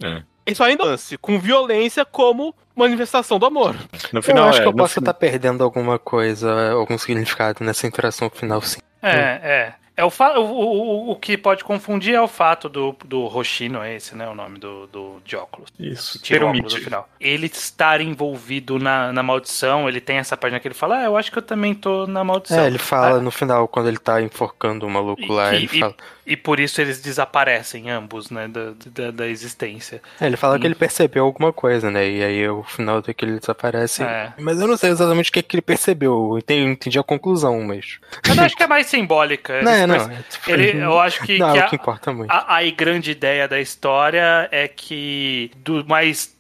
[0.03, 0.23] É.
[0.47, 3.75] Isso ainda lance, com violência como manifestação do amor.
[4.13, 7.87] No Eu final, acho é, que eu posso estar perdendo alguma coisa, algum significado nessa
[7.87, 8.81] interação final, sim.
[9.03, 9.75] É, é.
[9.97, 13.81] É o, fa- o, o, o que pode confundir é o fato do, do Roshino,
[13.83, 14.29] é esse, né?
[14.29, 15.71] O nome do, do de óculos.
[15.79, 17.09] Isso, que tira o óculos no final.
[17.21, 21.17] Ele estar envolvido na, na maldição, ele tem essa página que ele fala, ah, eu
[21.17, 22.59] acho que eu também tô na maldição.
[22.61, 25.57] É, ele fala Ah, no final, quando ele tá enforcando o maluco E- lá, e-
[25.57, 25.95] ele e- fala.
[26.27, 30.01] E por isso eles desaparecem ambos, né, da, da, da existência.
[30.19, 32.09] É, ele fala que ele percebeu alguma coisa, né?
[32.09, 34.03] E aí o final daquele ele desaparece.
[34.03, 34.33] É.
[34.39, 36.31] Mas eu não sei exatamente o que, que ele percebeu.
[36.33, 37.99] Eu entendi, eu entendi a conclusão, mas.
[38.27, 39.61] Mas eu acho que é mais simbólica.
[39.63, 40.11] Não, Ele- não.
[40.11, 42.31] é, tipo, Ele, eu acho que, não que é a, o que importa muito.
[42.31, 46.35] a, a grande ideia da história é que, do mais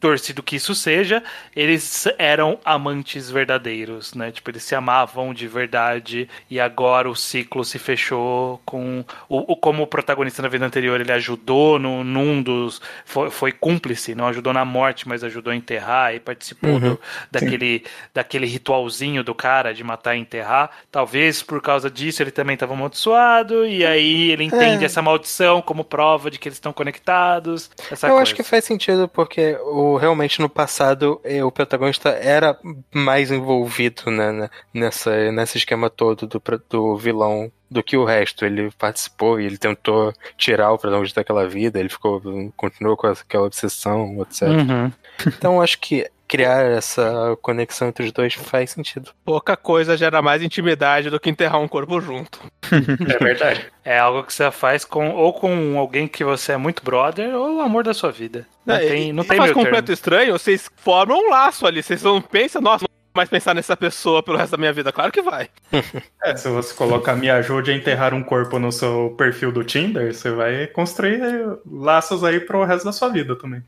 [0.00, 1.22] distorcido que isso seja,
[1.54, 4.30] eles eram amantes verdadeiros, né?
[4.30, 9.56] Tipo, eles se amavam de verdade e agora o ciclo se fechou com o, o-
[9.56, 14.28] como o protagonista na vida anterior ele ajudou no, num dos foi, foi cúmplice, não
[14.28, 17.84] ajudou na morte, mas ajudou a enterrar e participou Uhum, do- daquele
[18.14, 20.70] daquele ritualzinho do cara de matar e enterrar.
[20.92, 24.86] Talvez por causa disso ele também estava amaldiçoado e aí ele entende É.
[24.86, 27.68] essa maldição como prova de que eles estão conectados.
[27.90, 28.22] Eu coisa.
[28.22, 32.58] acho que faz sentido porque o, realmente no passado eh, o protagonista era
[32.92, 38.44] mais envolvido né, né, nessa, nesse esquema todo do, do vilão do que o resto.
[38.44, 42.20] Ele participou e ele tentou tirar o protagonista daquela vida, ele ficou
[42.56, 44.42] continuou com aquela obsessão, etc.
[44.42, 44.92] Uhum.
[45.26, 49.10] Então acho que criar essa conexão entre os dois faz sentido.
[49.24, 52.38] Pouca coisa gera mais intimidade do que enterrar um corpo junto.
[52.70, 53.66] É verdade.
[53.82, 57.56] É algo que você faz com ou com alguém que você é muito brother ou
[57.56, 58.46] o amor da sua vida.
[58.66, 59.64] Não É, tem, não e tem faz meio termo.
[59.64, 61.82] completo estranho, vocês formam um laço ali.
[61.82, 64.92] Vocês não pensam, nossa, não vou mais pensar nessa pessoa pelo resto da minha vida.
[64.92, 65.48] Claro que vai.
[66.22, 70.12] É, se você colocar me ajude a enterrar um corpo no seu perfil do Tinder,
[70.12, 71.20] você vai construir
[71.64, 73.62] laços aí pro resto da sua vida também.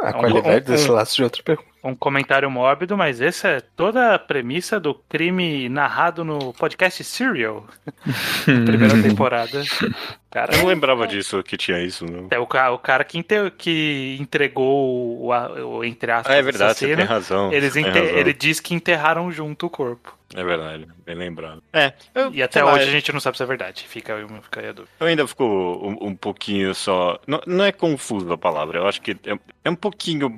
[0.00, 1.68] A um- qualidade um- desse laço de outra pergunta.
[1.86, 7.66] Um comentário mórbido, mas essa é toda a premissa do crime narrado no podcast Serial.
[8.44, 9.62] primeira temporada.
[10.30, 12.28] Cara, Eu não lembrava disso, que tinha isso, não.
[12.30, 15.30] É o, o cara que, inte- que entregou o,
[15.78, 17.52] o entre aspas, Ah, é verdade, você tem razão.
[17.52, 18.02] Eles tem razão.
[18.04, 20.15] ele diz que enterraram junto o corpo.
[20.36, 21.62] É verdade, bem lembrado.
[21.72, 23.84] É, eu, E até sei lá, hoje a gente não sabe se é verdade.
[23.88, 24.92] Fica, aí- fica aí a dúvida.
[25.00, 27.18] Eu ainda fico um, um pouquinho só.
[27.26, 30.30] Não, não é confuso a palavra, eu acho que é, é um pouquinho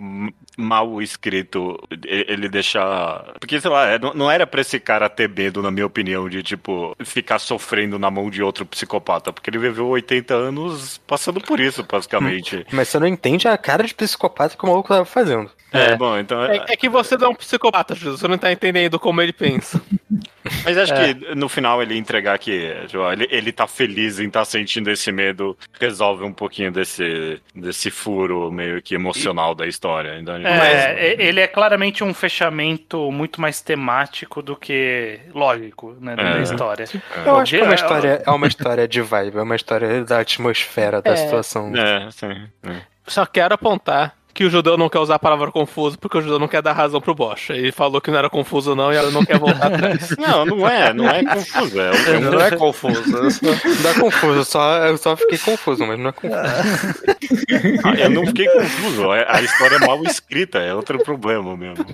[0.57, 3.33] mal escrito ele deixar.
[3.41, 6.29] Porque, sei lá, é, não, não era pra esse cara ter medo, na minha opinião,
[6.29, 9.33] de, tipo, ficar sofrendo na mão de outro psicopata.
[9.33, 12.65] Porque ele viveu 80 anos passando por isso, basicamente.
[12.73, 15.51] Mas você não entende a cara de psicopata que o maluco tava fazendo.
[15.73, 16.43] É, bom, então.
[16.45, 18.21] É, é que você não é um psicopata, Jesus.
[18.21, 19.81] Você não tá entendendo como ele pensa.
[20.65, 21.13] Mas acho É.
[21.13, 25.57] que no final ele entregar que ele, ele tá feliz em estar sentindo esse medo
[25.79, 30.19] resolve um pouquinho desse, desse furo meio que emocional da história.
[30.19, 36.17] Então, É, e- ele é claramente um fechamento muito mais temático do que lógico, né,
[36.17, 36.43] da É.
[36.43, 36.87] história.
[37.27, 40.03] Eu acho que é uma É, história, é uma história de vibe, é uma história
[40.03, 41.17] da atmosfera da É.
[41.17, 41.71] situação.
[41.77, 42.49] É, sim.
[42.65, 42.77] é.
[43.07, 46.39] Só quero apontar que o judeu não quer usar a palavra confuso porque o judeu
[46.39, 47.51] não quer dar razão pro Bosch.
[47.51, 50.11] Ele falou que não era confuso não e ela não quer voltar atrás.
[50.17, 51.81] Não, não é, não é confuso.
[51.81, 53.17] É, um- Não é confuso.
[53.17, 53.47] eu só-
[53.83, 56.41] Não é confuso, só, eu só fiquei confuso, mas não é confuso.
[57.85, 59.11] Ah, eu não fiquei confuso.
[59.11, 61.85] A a história é mal escrita, é outro problema mesmo.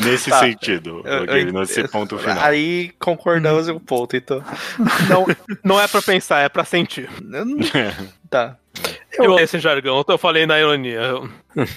[0.00, 0.40] Nesse Tá.
[0.40, 2.38] sentido, Eu- eu- nesse ponto final.
[2.42, 4.42] Aí concordamos em um ponto, então.
[5.08, 5.26] Não,
[5.62, 7.08] não é pra pensar, é pra sentir.
[7.22, 7.44] Não-
[8.28, 8.56] Tá.
[9.12, 11.00] Eu esse jargão, eu falei na ironia.
[11.00, 11.28] Eu-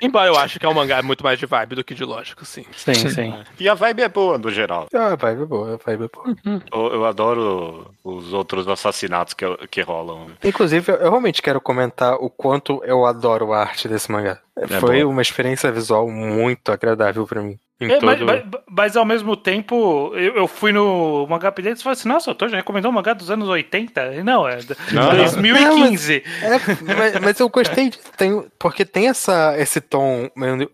[0.00, 2.44] Embora eu acho que é um mangá muito mais de vibe do que de lógico,
[2.44, 2.64] sim.
[2.76, 3.34] Sim, sim.
[3.58, 4.86] E a vibe é boa, no geral.
[4.94, 6.36] Ah, vibe é boa, a vibe é boa.
[6.72, 10.28] Eu, eu adoro os outros assassinatos que, que rolam.
[10.44, 14.38] Inclusive, eu realmente quero comentar o quanto eu adoro a arte desse mangá.
[14.80, 15.12] Foi boa.
[15.12, 17.58] uma experiência visual muito agradável pra mim.
[17.80, 18.26] É, mas, todo...
[18.26, 22.28] mas- mas ao mesmo tempo, eu, eu fui no mangá Updates e falei assim, nossa,
[22.28, 24.14] o Tojo recomendou um mangá dos anos 80?
[24.14, 24.58] E Não, é
[24.92, 25.14] Não.
[25.16, 26.24] 2015.
[26.42, 30.28] É, mas, mas eu gostei de, tem, porque tem essa, esse tom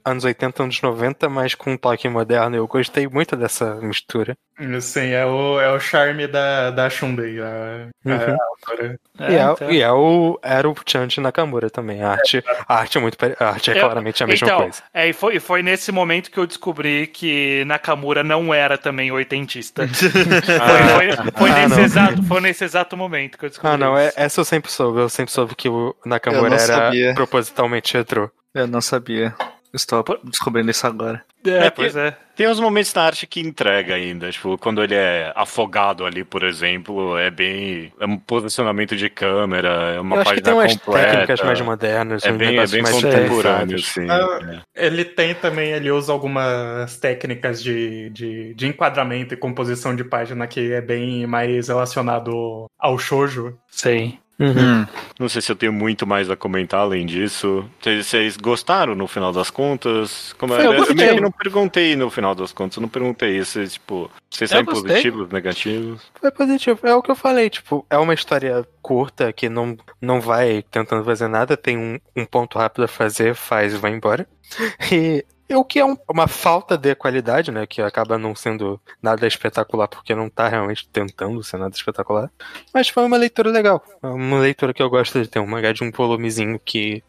[0.05, 2.57] anos 80, anos 90, mas com um toque moderno.
[2.57, 4.35] Eu gostei muito dessa mistura.
[4.81, 8.37] Sim, é o, é o charme da, da Shundei, a, a Uhum.
[8.51, 8.99] autora.
[9.19, 9.71] É, e, é, então.
[9.71, 12.03] e é o, era o Chanji Nakamura também.
[12.03, 14.83] A arte, a arte é muito a arte é Eu- claramente a mesma então, coisa.
[14.93, 19.87] É, e foi, foi nesse momento que eu descobri que Nakamura não era também oitentista.
[19.89, 23.75] foi, foi- foi Ah, nesse exato, foi nesse exato momento que eu descobri.
[23.75, 24.21] Ah, não, é, isso.
[24.21, 24.99] essa eu sempre soube.
[25.01, 27.15] Eu sempre soube que o Nakamura era sabia.
[27.15, 28.31] propositalmente retrô.
[28.55, 29.35] Eu não sabia.
[29.75, 31.23] Estou descobrindo isso agora.
[31.45, 32.17] É, É, pois é.
[32.37, 36.43] Tem uns momentos na arte que entrega ainda, tipo, quando ele é afogado ali, por
[36.43, 37.93] exemplo, é bem.
[38.01, 41.11] É um posicionamento de câmera, é uma eu acho que página tem umas completa.
[41.11, 44.07] técnicas mais modernas, É bem, é bem mais contemporâneo, sim.
[44.11, 44.87] Ah, é.
[44.87, 50.47] Ele tem também, ele usa algumas técnicas de, de, de enquadramento e composição de página
[50.47, 53.57] que é bem mais relacionado ao shoujo.
[53.71, 54.19] Sim.
[54.39, 54.85] Uhum.
[55.21, 57.65] Não sei se eu tenho muito mais a comentar além disso.
[57.81, 60.33] Vocês- Vocês gostaram no final das contas?
[60.39, 61.15] Como Eu eu, gostei.
[61.15, 64.65] que não perguntei no final das contas, eu não perguntei isso, tipo, vocês Eu saem
[64.65, 66.03] positivos, negativos?
[66.21, 66.81] Foi positivo.
[66.83, 71.05] É o que eu falei, tipo, é uma história curta que não, não vai tentando
[71.05, 74.27] fazer nada, tem um, um ponto rápido a fazer, faz e vai embora.
[74.93, 77.67] E o que é um- uma falta de qualidade, né?
[77.67, 82.31] Que acaba não sendo nada espetacular, porque não tá realmente tentando ser nada espetacular.
[82.73, 83.85] Mas foi uma leitura legal.
[84.03, 87.03] É uma leitura que eu gosto de ter, um mangá de um volumezinho que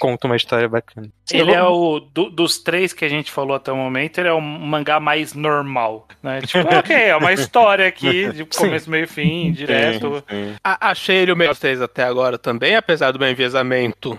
[0.00, 1.08] conta uma história bacana.
[1.32, 2.00] Ele é o.
[2.00, 5.34] do- dos três que a gente falou até o momento, ele é o mangá mais
[5.34, 6.08] normal.
[6.22, 6.40] Né?
[6.42, 10.16] Tipo, ok, é uma história aqui, de começo, meio e fim, direto.
[10.28, 10.54] Sim, sim.
[10.64, 14.18] A- achei ele o melhor dos três até agora também, apesar do meu enviesamento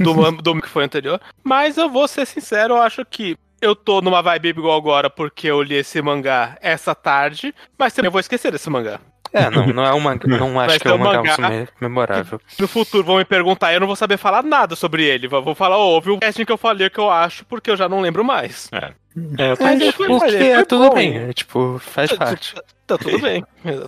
[0.00, 1.20] do, do que foi anterior.
[1.44, 5.46] Mas eu vou ser sincero, eu acho que eu tô numa vibe igual agora porque
[5.46, 9.00] eu li esse mangá essa tarde, mas também eu vou esquecer desse mangá.
[9.32, 10.26] É, não, não é um mangá.
[10.26, 11.48] Não acho que é um mangá, mangá.
[11.50, 12.40] me- memorável.
[12.58, 15.26] No futuro vão me perguntar e eu não vou saber falar nada sobre ele.
[15.28, 17.76] Vou vou falar, ô, ouve o casting que eu falei que eu acho, porque eu
[17.76, 18.68] já não lembro mais.
[18.72, 20.94] É, eu Mas Mas ele foi- o que é tudo bom.
[20.94, 22.54] bem, é, tipo, faz parte.
[22.86, 23.42] Tá tudo bem.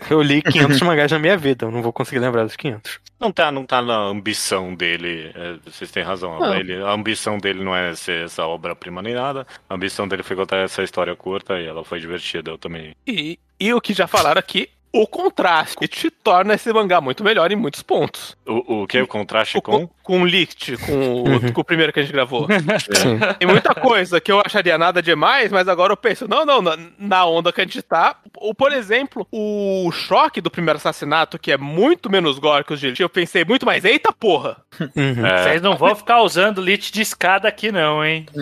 [0.08, 3.00] Eu li 500 mangás na minha vida, eu não vou conseguir lembrar dos 500.
[3.20, 5.30] Não tá, não tá na ambição dele.
[5.34, 6.38] é, vocês têm razão.
[6.38, 6.54] Não.
[6.54, 9.46] Ele, a ambição dele não é ser essa obra-prima nem nada.
[9.68, 12.50] A ambição dele foi contar essa história curta e ela foi divertida.
[12.52, 12.94] Eu também.
[13.06, 14.68] E, e o que já falaram aqui,
[15.02, 18.36] o contraste te torna esse mangá muito melhor em muitos pontos.
[18.46, 19.00] O, o que?
[19.00, 19.86] O contraste O, com?
[19.86, 21.52] com, com o Licht, com o, Uhum.
[21.52, 22.46] com o primeiro que a gente gravou.
[23.38, 26.76] Tem muita coisa que eu acharia nada demais, mas agora eu penso, não, não, na,
[26.98, 28.16] na onda que a gente tá.
[28.36, 32.80] Ou, por exemplo, o choque do primeiro assassinato, que é muito menos gore que os
[32.80, 34.56] de Lich, eu pensei muito mais, eita porra!
[34.96, 35.24] Uhum.
[35.26, 38.26] É, Vocês não vão ficar usando lit de escada aqui, não, hein?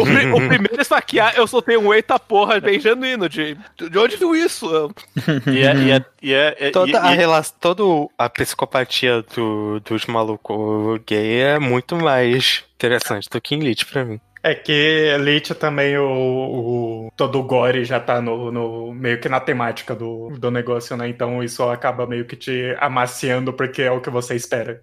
[0.00, 3.56] O, pri- o primeiro esfaquear, eu soltei um eita porra bem genuíno, de,
[3.90, 4.79] de onde viu isso?
[4.80, 7.82] Eu- e é, e é, e é, é- Toda e- a e- relação, toda
[8.18, 14.04] a psicopatia do, dos malucos gay é muito mais interessante do que em Elite pra
[14.04, 14.20] mim.
[14.42, 19.28] É que Elite também, o, o- todo o gore já tá no, no- meio que
[19.28, 21.08] na temática do, do negócio, né?
[21.08, 24.80] Então isso acaba meio que te amaciando porque é o que você espera.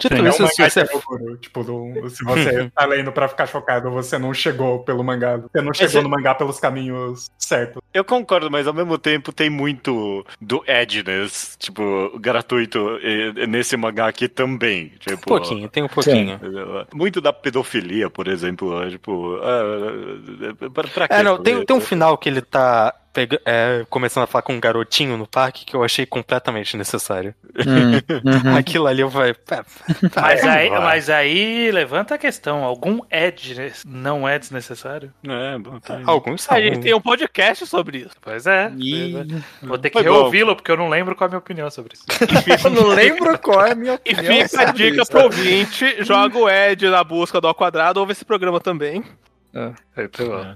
[0.00, 3.12] Dito Não é um isso, se você de orgulho, tipo, do- se você tá lendo
[3.12, 5.36] pra ficar chocado, você não chegou pelo mangá.
[5.36, 7.82] Você não chegou é- no mangá pelos caminhos certos.
[7.92, 12.98] Eu concordo, mas ao mesmo tempo tem muito do edginess, tipo, gratuito
[13.46, 14.92] nesse mangá aqui também.
[14.98, 16.40] Tipo, um pouquinho, tem um pouquinho.
[16.94, 18.88] Muito da pedofilia, por exemplo.
[18.90, 21.14] Tipo, ah, pra, pra quê?
[21.14, 21.88] É, não, tem, tem um isso?
[21.88, 25.74] final que ele tá pega- é, começando a falar com um garotinho no parque que
[25.74, 27.34] eu achei completamente necessário.
[28.56, 29.34] Aquilo ali eu vai.
[30.14, 30.80] Mas aí, vai.
[30.80, 33.54] mas aí levanta a questão: algum edge
[33.86, 35.12] não é desnecessário?
[35.26, 36.00] É, bom, tá.
[36.06, 36.56] Alguns são.
[36.56, 38.16] A gente tem um podcast sobre isso.
[38.20, 38.72] Pois é.
[38.76, 39.42] Ih.
[39.62, 40.04] Vou ter que bom.
[40.04, 42.04] reouvi-lo, porque eu não lembro qual é a minha opinião sobre isso.
[42.64, 44.48] Eu não lembro qual é a minha E opinião.
[44.48, 45.10] fica a dica isso.
[45.10, 49.02] pro ouvinte, joga o Ed na busca do ao quadrado, ouve esse programa também.
[49.96, 50.54] Muito bom.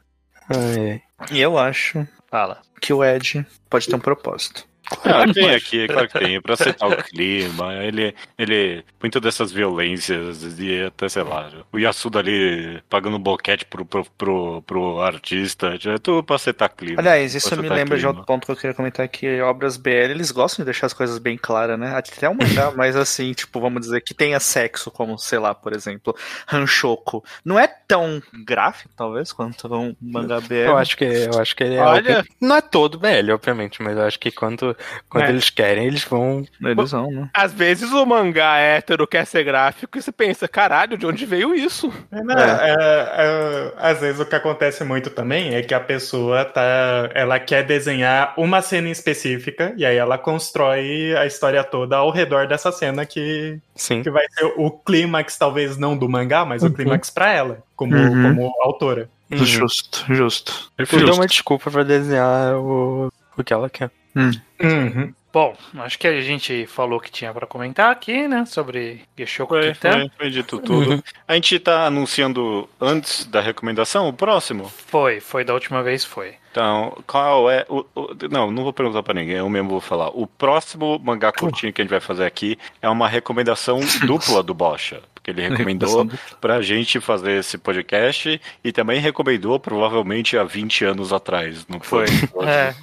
[0.51, 2.63] Ai, E eu acho Fala.
[2.81, 4.67] que o Ed pode ter um propósito.
[5.05, 6.41] Ah, tem aqui, claro que tem.
[6.41, 7.75] Pra acertar o clima.
[7.75, 8.85] Ele, ele.
[9.01, 14.63] Muito dessas violências e até, sei lá, o Yasuda ali pagando boquete pro, pro, pro,
[14.63, 15.79] pro artista.
[15.85, 17.01] É tudo pra acertar clima.
[17.01, 18.09] Aliás, isso me lembra de clima.
[18.09, 21.19] outro ponto que eu queria comentar que obras BL, eles gostam de deixar as coisas
[21.19, 21.95] bem claras, né?
[21.97, 25.73] Até um mangá, mas assim, tipo, vamos dizer, que tenha sexo, como, sei lá, por
[25.73, 26.15] exemplo,
[26.51, 27.25] Hanshoko.
[27.45, 30.55] Não é tão gráfico, talvez, quanto um mangá BL.
[30.55, 31.83] eu acho que eu acho que ele é.
[31.83, 32.25] Olha.
[32.41, 34.74] Não é todo BL, obviamente, mas eu acho que quando,
[35.09, 35.29] quando É.
[35.31, 36.47] eles querem, eles vão.
[36.63, 37.29] Eles vão, né?
[37.35, 41.55] Às vezes o mangá hétero quer ser gráfico e você pensa, caralho, de onde veio
[41.55, 41.93] isso?
[42.13, 42.35] É, né?
[42.37, 42.75] É,
[43.19, 47.63] é, às vezes o que acontece muito também é que a pessoa tá, ela quer
[47.65, 53.05] desenhar uma cena específica e aí ela constrói a história toda ao redor dessa cena
[53.07, 54.03] que, Sim.
[54.03, 57.95] que vai ser o clímax, talvez não do mangá, mas o clímax pra ela, como,
[57.97, 58.35] Uhum.
[58.35, 59.09] como autora.
[59.31, 59.39] Uhum.
[59.45, 60.71] Justo, justo.
[60.89, 63.91] Tudo é uma desculpa pra desenhar o, o que ela quer.
[64.17, 65.13] Uhum.
[65.33, 68.45] Bom, acho que a gente falou o que tinha pra comentar aqui, né?
[68.47, 69.91] Sobre Geshoko Foi, Kitan.
[69.93, 71.03] foi, foi dito tudo.
[71.27, 74.69] A gente tá anunciando antes da recomendação o próximo.
[74.69, 76.37] Foi, foi da última vez, foi.
[76.53, 80.11] Então, qual é o, o- Não, não vou perguntar pra ninguém, eu mesmo vou falar.
[80.11, 84.55] O próximo mangá curtinho que a gente vai fazer aqui é uma recomendação dupla do
[84.55, 85.03] Bocha.
[85.25, 86.07] Porque ele recomendou
[86.39, 92.05] pra gente fazer esse podcast e também recomendou provavelmente há 20 anos atrás, não foi?
[92.45, 92.75] É.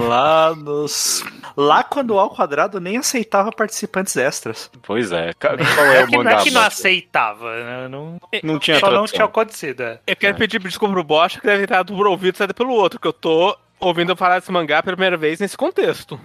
[0.00, 1.24] Lá nos.
[1.56, 4.70] Lá quando o Ao Quadrado nem aceitava participantes extras.
[4.82, 5.32] Pois é.
[5.34, 7.88] Qual é É o que, não é que não aceitava, né?
[7.88, 9.14] Não, Não tinha só não tradução.
[9.16, 9.82] tinha acontecido.
[9.82, 10.00] é.
[10.06, 12.72] Eu quero pedir desculpa pro Bosch, que deve estar por um ouvido e saído pelo
[12.74, 16.18] outro, que eu tô ouvindo eu falar desse mangá pela primeira vez nesse contexto.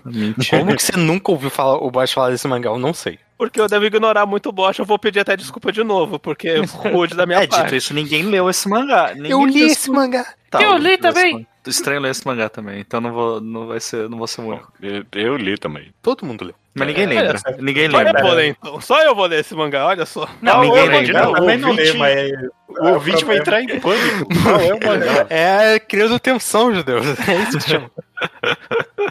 [0.50, 2.70] Como que você nunca ouviu falar, o Bosch falar desse mangá?
[2.70, 3.20] Eu não sei.
[3.38, 6.48] Porque eu devo ignorar muito o Bosch, eu vou pedir até desculpa de novo, porque
[6.48, 6.60] é
[6.90, 7.76] rude da minha É, dito parte.
[7.76, 9.14] isso, ninguém leu esse mangá.
[9.16, 10.26] Ninguém Eu li esse mangá.
[10.50, 11.48] Tá, Eu li também.
[11.66, 14.46] Estranho ler esse mangá também, então não vou, não vai ser, não vou ser o
[14.48, 14.72] único.
[14.82, 15.92] Eu, eu li também.
[16.02, 16.56] Todo mundo leu.
[16.74, 17.40] Mas ninguém É, lembra.
[17.46, 18.22] olha Ninguém Só eu lembra.
[18.24, 18.82] vou ler, então.
[18.82, 20.28] Só eu vou ler esse mangá, olha só.
[20.42, 21.22] Não, ninguém eu lembra.
[21.26, 22.32] Não, também não li, mas.
[22.70, 24.28] O ouvinte vai entrar em pânico.
[24.44, 25.26] Qual é o mangá?
[25.30, 27.06] É criando tensão, judeus.
[27.28, 27.92] É isso que chama.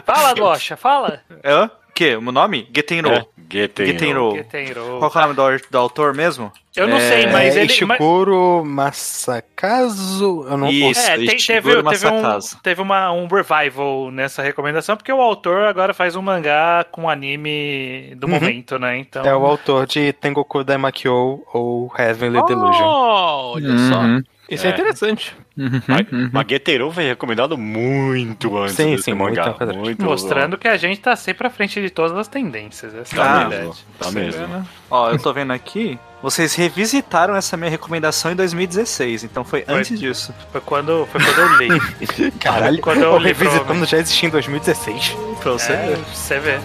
[0.05, 1.19] Fala, Gocha, fala.
[1.43, 1.69] É?
[1.91, 2.15] O quê?
[2.15, 2.67] O meu nome?
[2.73, 3.11] Getenro.
[3.11, 3.85] É, Geten.
[3.85, 4.31] Getenro.
[4.35, 4.97] Getenro.
[4.99, 6.51] Qual que é o nome do, do autor mesmo?
[6.73, 7.85] Eu não É, sei, mas é ele.
[7.85, 10.45] mas- Ishikuro Masakazu.
[10.49, 10.99] Eu não Isso.
[11.01, 15.65] É, tem- Ishiguro teve, teve, um, teve uma, um revival nessa recomendação, porque o autor
[15.65, 18.33] agora faz um mangá com anime do Uhum.
[18.33, 18.97] momento, né?
[18.97, 19.25] Então.
[19.25, 22.85] É o autor de Tengoku Daimakyo ou Heavenly Delusion.
[22.85, 23.99] Oh, olha só.
[23.99, 24.23] Uhum.
[24.49, 24.73] Isso é, É.
[24.73, 25.35] interessante.
[25.55, 29.55] Mas, mas Geteiro foi recomendado muito antes Sim, sim, muito mangá.
[29.77, 32.95] Muito Mostrando que a gente tá sempre à frente de todas as tendências.
[32.95, 33.55] Essa é a Ah, verdade.
[33.65, 33.73] mesmo.
[33.99, 34.47] Tá Você vê, mesmo.
[34.47, 34.65] né?
[34.89, 35.99] Ó, eu tô vendo aqui.
[36.23, 39.73] Vocês revisitaram essa minha recomendação em 2016, então foi, Foi.
[39.73, 40.31] antes disso.
[40.51, 42.31] Foi quando, foi quando eu li.
[42.39, 45.17] Caralho, Quando eu o li, Revisitando já existia em 2016.
[45.41, 45.97] Pra você É, ver.
[46.13, 46.51] você vê.
[46.51, 46.59] É,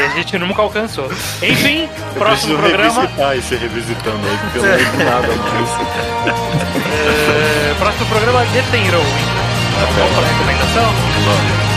[0.00, 1.04] e a gente nunca alcançou.
[1.42, 3.00] Enfim, Eu próximo programa.
[3.02, 6.58] revisitar esse revisitando aí, porque eu não lembro nada disso.
[7.70, 9.00] é, próximo programa Getenro.
[9.96, 11.67] Vamos para a recomendação?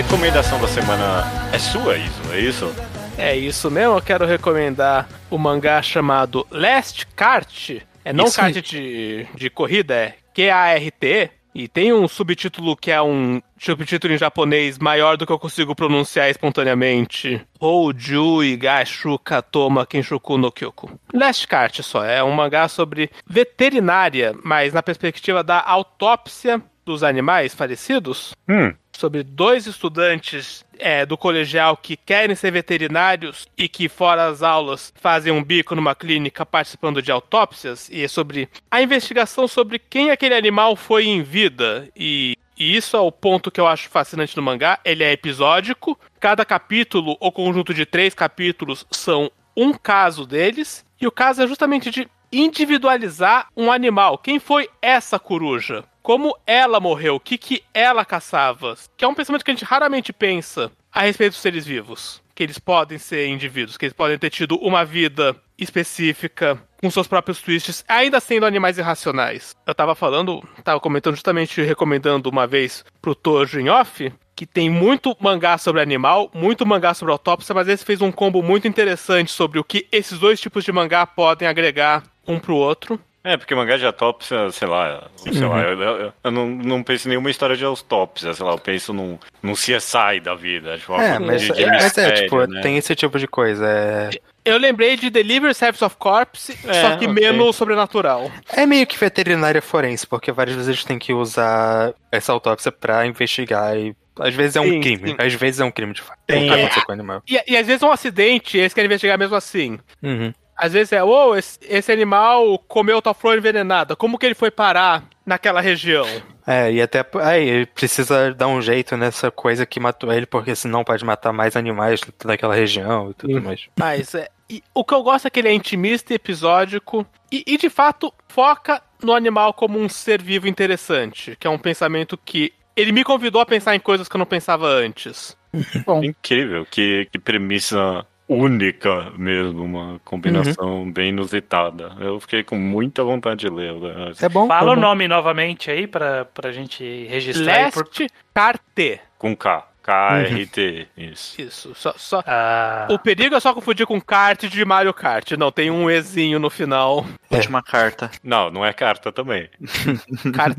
[0.00, 2.74] Recomendação da semana é sua, isso, é isso?
[3.18, 7.82] É isso mesmo, eu quero recomendar o mangá chamado Last Kart.
[8.02, 11.30] É não Isso kart de, de corrida, é Q-A-R-T.
[11.54, 15.74] E tem um subtítulo que é um subtítulo em japonês maior do que eu consigo
[15.74, 17.38] pronunciar espontaneamente.
[17.58, 20.98] Houju Igashu Katoma Kenshoku no Kyoku.
[21.12, 27.54] Last Kart só, é um mangá sobre veterinária, mas na perspectiva da autópsia dos animais
[27.54, 28.72] falecidos Hum.
[28.92, 34.92] Sobre dois estudantes é, do colegial que querem ser veterinários e que, fora as aulas,
[34.96, 40.10] fazem um bico numa clínica participando de autópsias, e é sobre a investigação sobre quem
[40.10, 41.88] aquele animal foi em vida.
[41.94, 44.78] E, e isso é o ponto que eu acho fascinante no mangá.
[44.84, 51.06] Ele é episódico, cada capítulo ou conjunto de três capítulos são um caso deles, e
[51.06, 54.18] o caso é justamente de individualizar um animal.
[54.18, 55.84] Quem foi essa coruja?
[56.02, 57.16] Como ela morreu?
[57.16, 58.76] O que, que ela caçava?
[58.96, 62.22] Que é um pensamento que a gente raramente pensa a respeito dos seres vivos.
[62.34, 67.06] Que eles podem ser indivíduos, que eles podem ter tido uma vida específica, com seus
[67.06, 69.54] próprios twists, ainda sendo animais irracionais.
[69.66, 74.70] Eu tava falando, tava comentando justamente, recomendando uma vez pro Tojo em off, que tem
[74.70, 79.30] muito mangá sobre animal, muito mangá sobre autópsia, mas esse fez um combo muito interessante
[79.30, 82.98] sobre o que esses dois tipos de mangá podem agregar um pro outro.
[83.22, 87.06] É, porque mangá de autópsia, sei lá, sei lá, eu, eu- eu não, não penso
[87.06, 90.94] em nenhuma história de autópsia, sei lá, eu penso num, num CSI da vida, tipo,
[90.94, 92.60] uma É, mas, de, de é, mas é, mistério, tipo, né?
[92.62, 93.66] tem esse tipo de coisa.
[93.68, 94.10] É,
[94.42, 97.08] Eu lembrei de Delivery Service of Corpse, É, só que ok.
[97.08, 98.30] menos sobrenatural.
[98.54, 103.06] é meio que veterinária forense, porque várias vezes eles têm que usar essa autópsia pra
[103.06, 105.16] investigar e às vezes é um Sim, crime, sim.
[105.18, 106.18] às vezes é um crime de fato.
[106.26, 107.22] Tem- O que aconteceu com o animal.
[107.28, 109.78] E, e às vezes é um acidente, eles querem investigar mesmo assim.
[110.02, 110.32] Uhum.
[110.60, 114.50] Às vezes é, ô, esse, esse animal comeu tal flor envenenada, como que ele foi
[114.50, 116.06] parar naquela região?
[116.46, 120.54] É, e até aí ele precisa dar um jeito nessa coisa que matou ele, porque
[120.54, 123.40] senão pode matar mais animais daquela região e tudo Sim.
[123.40, 123.68] mais.
[123.78, 127.42] Mas é, e o que eu gosto é que ele é intimista e episódico, e,
[127.46, 132.18] e de fato foca no animal como um ser vivo interessante, que é um pensamento
[132.18, 135.36] que ele me convidou a pensar em coisas que eu não pensava antes.
[136.02, 140.92] Incrível, que, que premissa única mesmo, uma combinação Uhum.
[140.92, 141.92] bem inusitada.
[141.98, 143.74] Eu fiquei com muita vontade de ler.
[143.74, 144.12] né?
[144.20, 144.46] É bom.
[144.46, 144.80] Fala é o bom.
[144.80, 147.66] nome novamente aí pra, pra gente registrar.
[147.66, 147.88] aí por-
[148.34, 149.00] Carte.
[149.18, 149.66] Com K.
[149.82, 151.40] KRT, isso.
[151.40, 152.22] Isso, só, só...
[152.26, 155.32] Ah, O perigo é só confundir com kart de Mario Kart.
[155.32, 157.04] Não, tem um Ezinho no final.
[157.30, 158.10] Última carta.
[158.22, 159.48] Não, não é carta também.
[160.34, 160.56] Kart.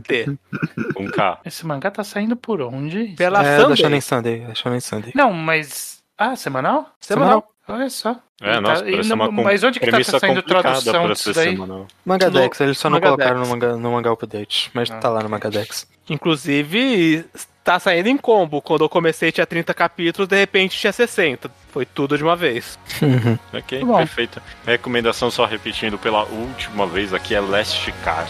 [0.98, 1.40] Um K.
[1.46, 3.14] esse mangá tá saindo por onde?
[3.16, 3.78] Pela É da Sunday.
[3.78, 4.46] Shonen Sunday.
[4.50, 5.12] É Shonen Sunday.
[5.16, 6.02] Não, mas.
[6.18, 6.90] Ah, semanal?
[7.00, 7.48] Semanal.
[7.68, 8.18] Olha só.
[8.42, 11.34] É, nossa, tá- parece não- uma com- mas onde que tá saindo tradução disso ser
[11.34, 11.52] daí?
[11.52, 11.88] semanal.
[12.04, 13.16] Magadex, eles só não Magadex.
[13.18, 15.88] colocaram no manga, no manga update, mas tá lá no Magadex.
[16.10, 17.24] Inclusive,
[17.64, 18.62] tá saindo em combo.
[18.62, 21.52] Quando eu comecei tinha 30 capítulos, de repente tinha 60.
[21.72, 22.80] Foi tudo de uma vez.
[23.54, 23.98] Ok, Tá bom.
[23.98, 24.42] perfeito.
[24.66, 28.30] Recomendação só repetindo pela última vez aqui é Last Card.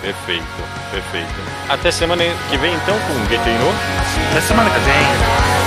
[0.00, 0.42] Perfeito,
[0.90, 1.28] perfeito.
[1.68, 4.30] Até semana que vem então com o GT no.
[4.30, 5.61] Até semana que vem.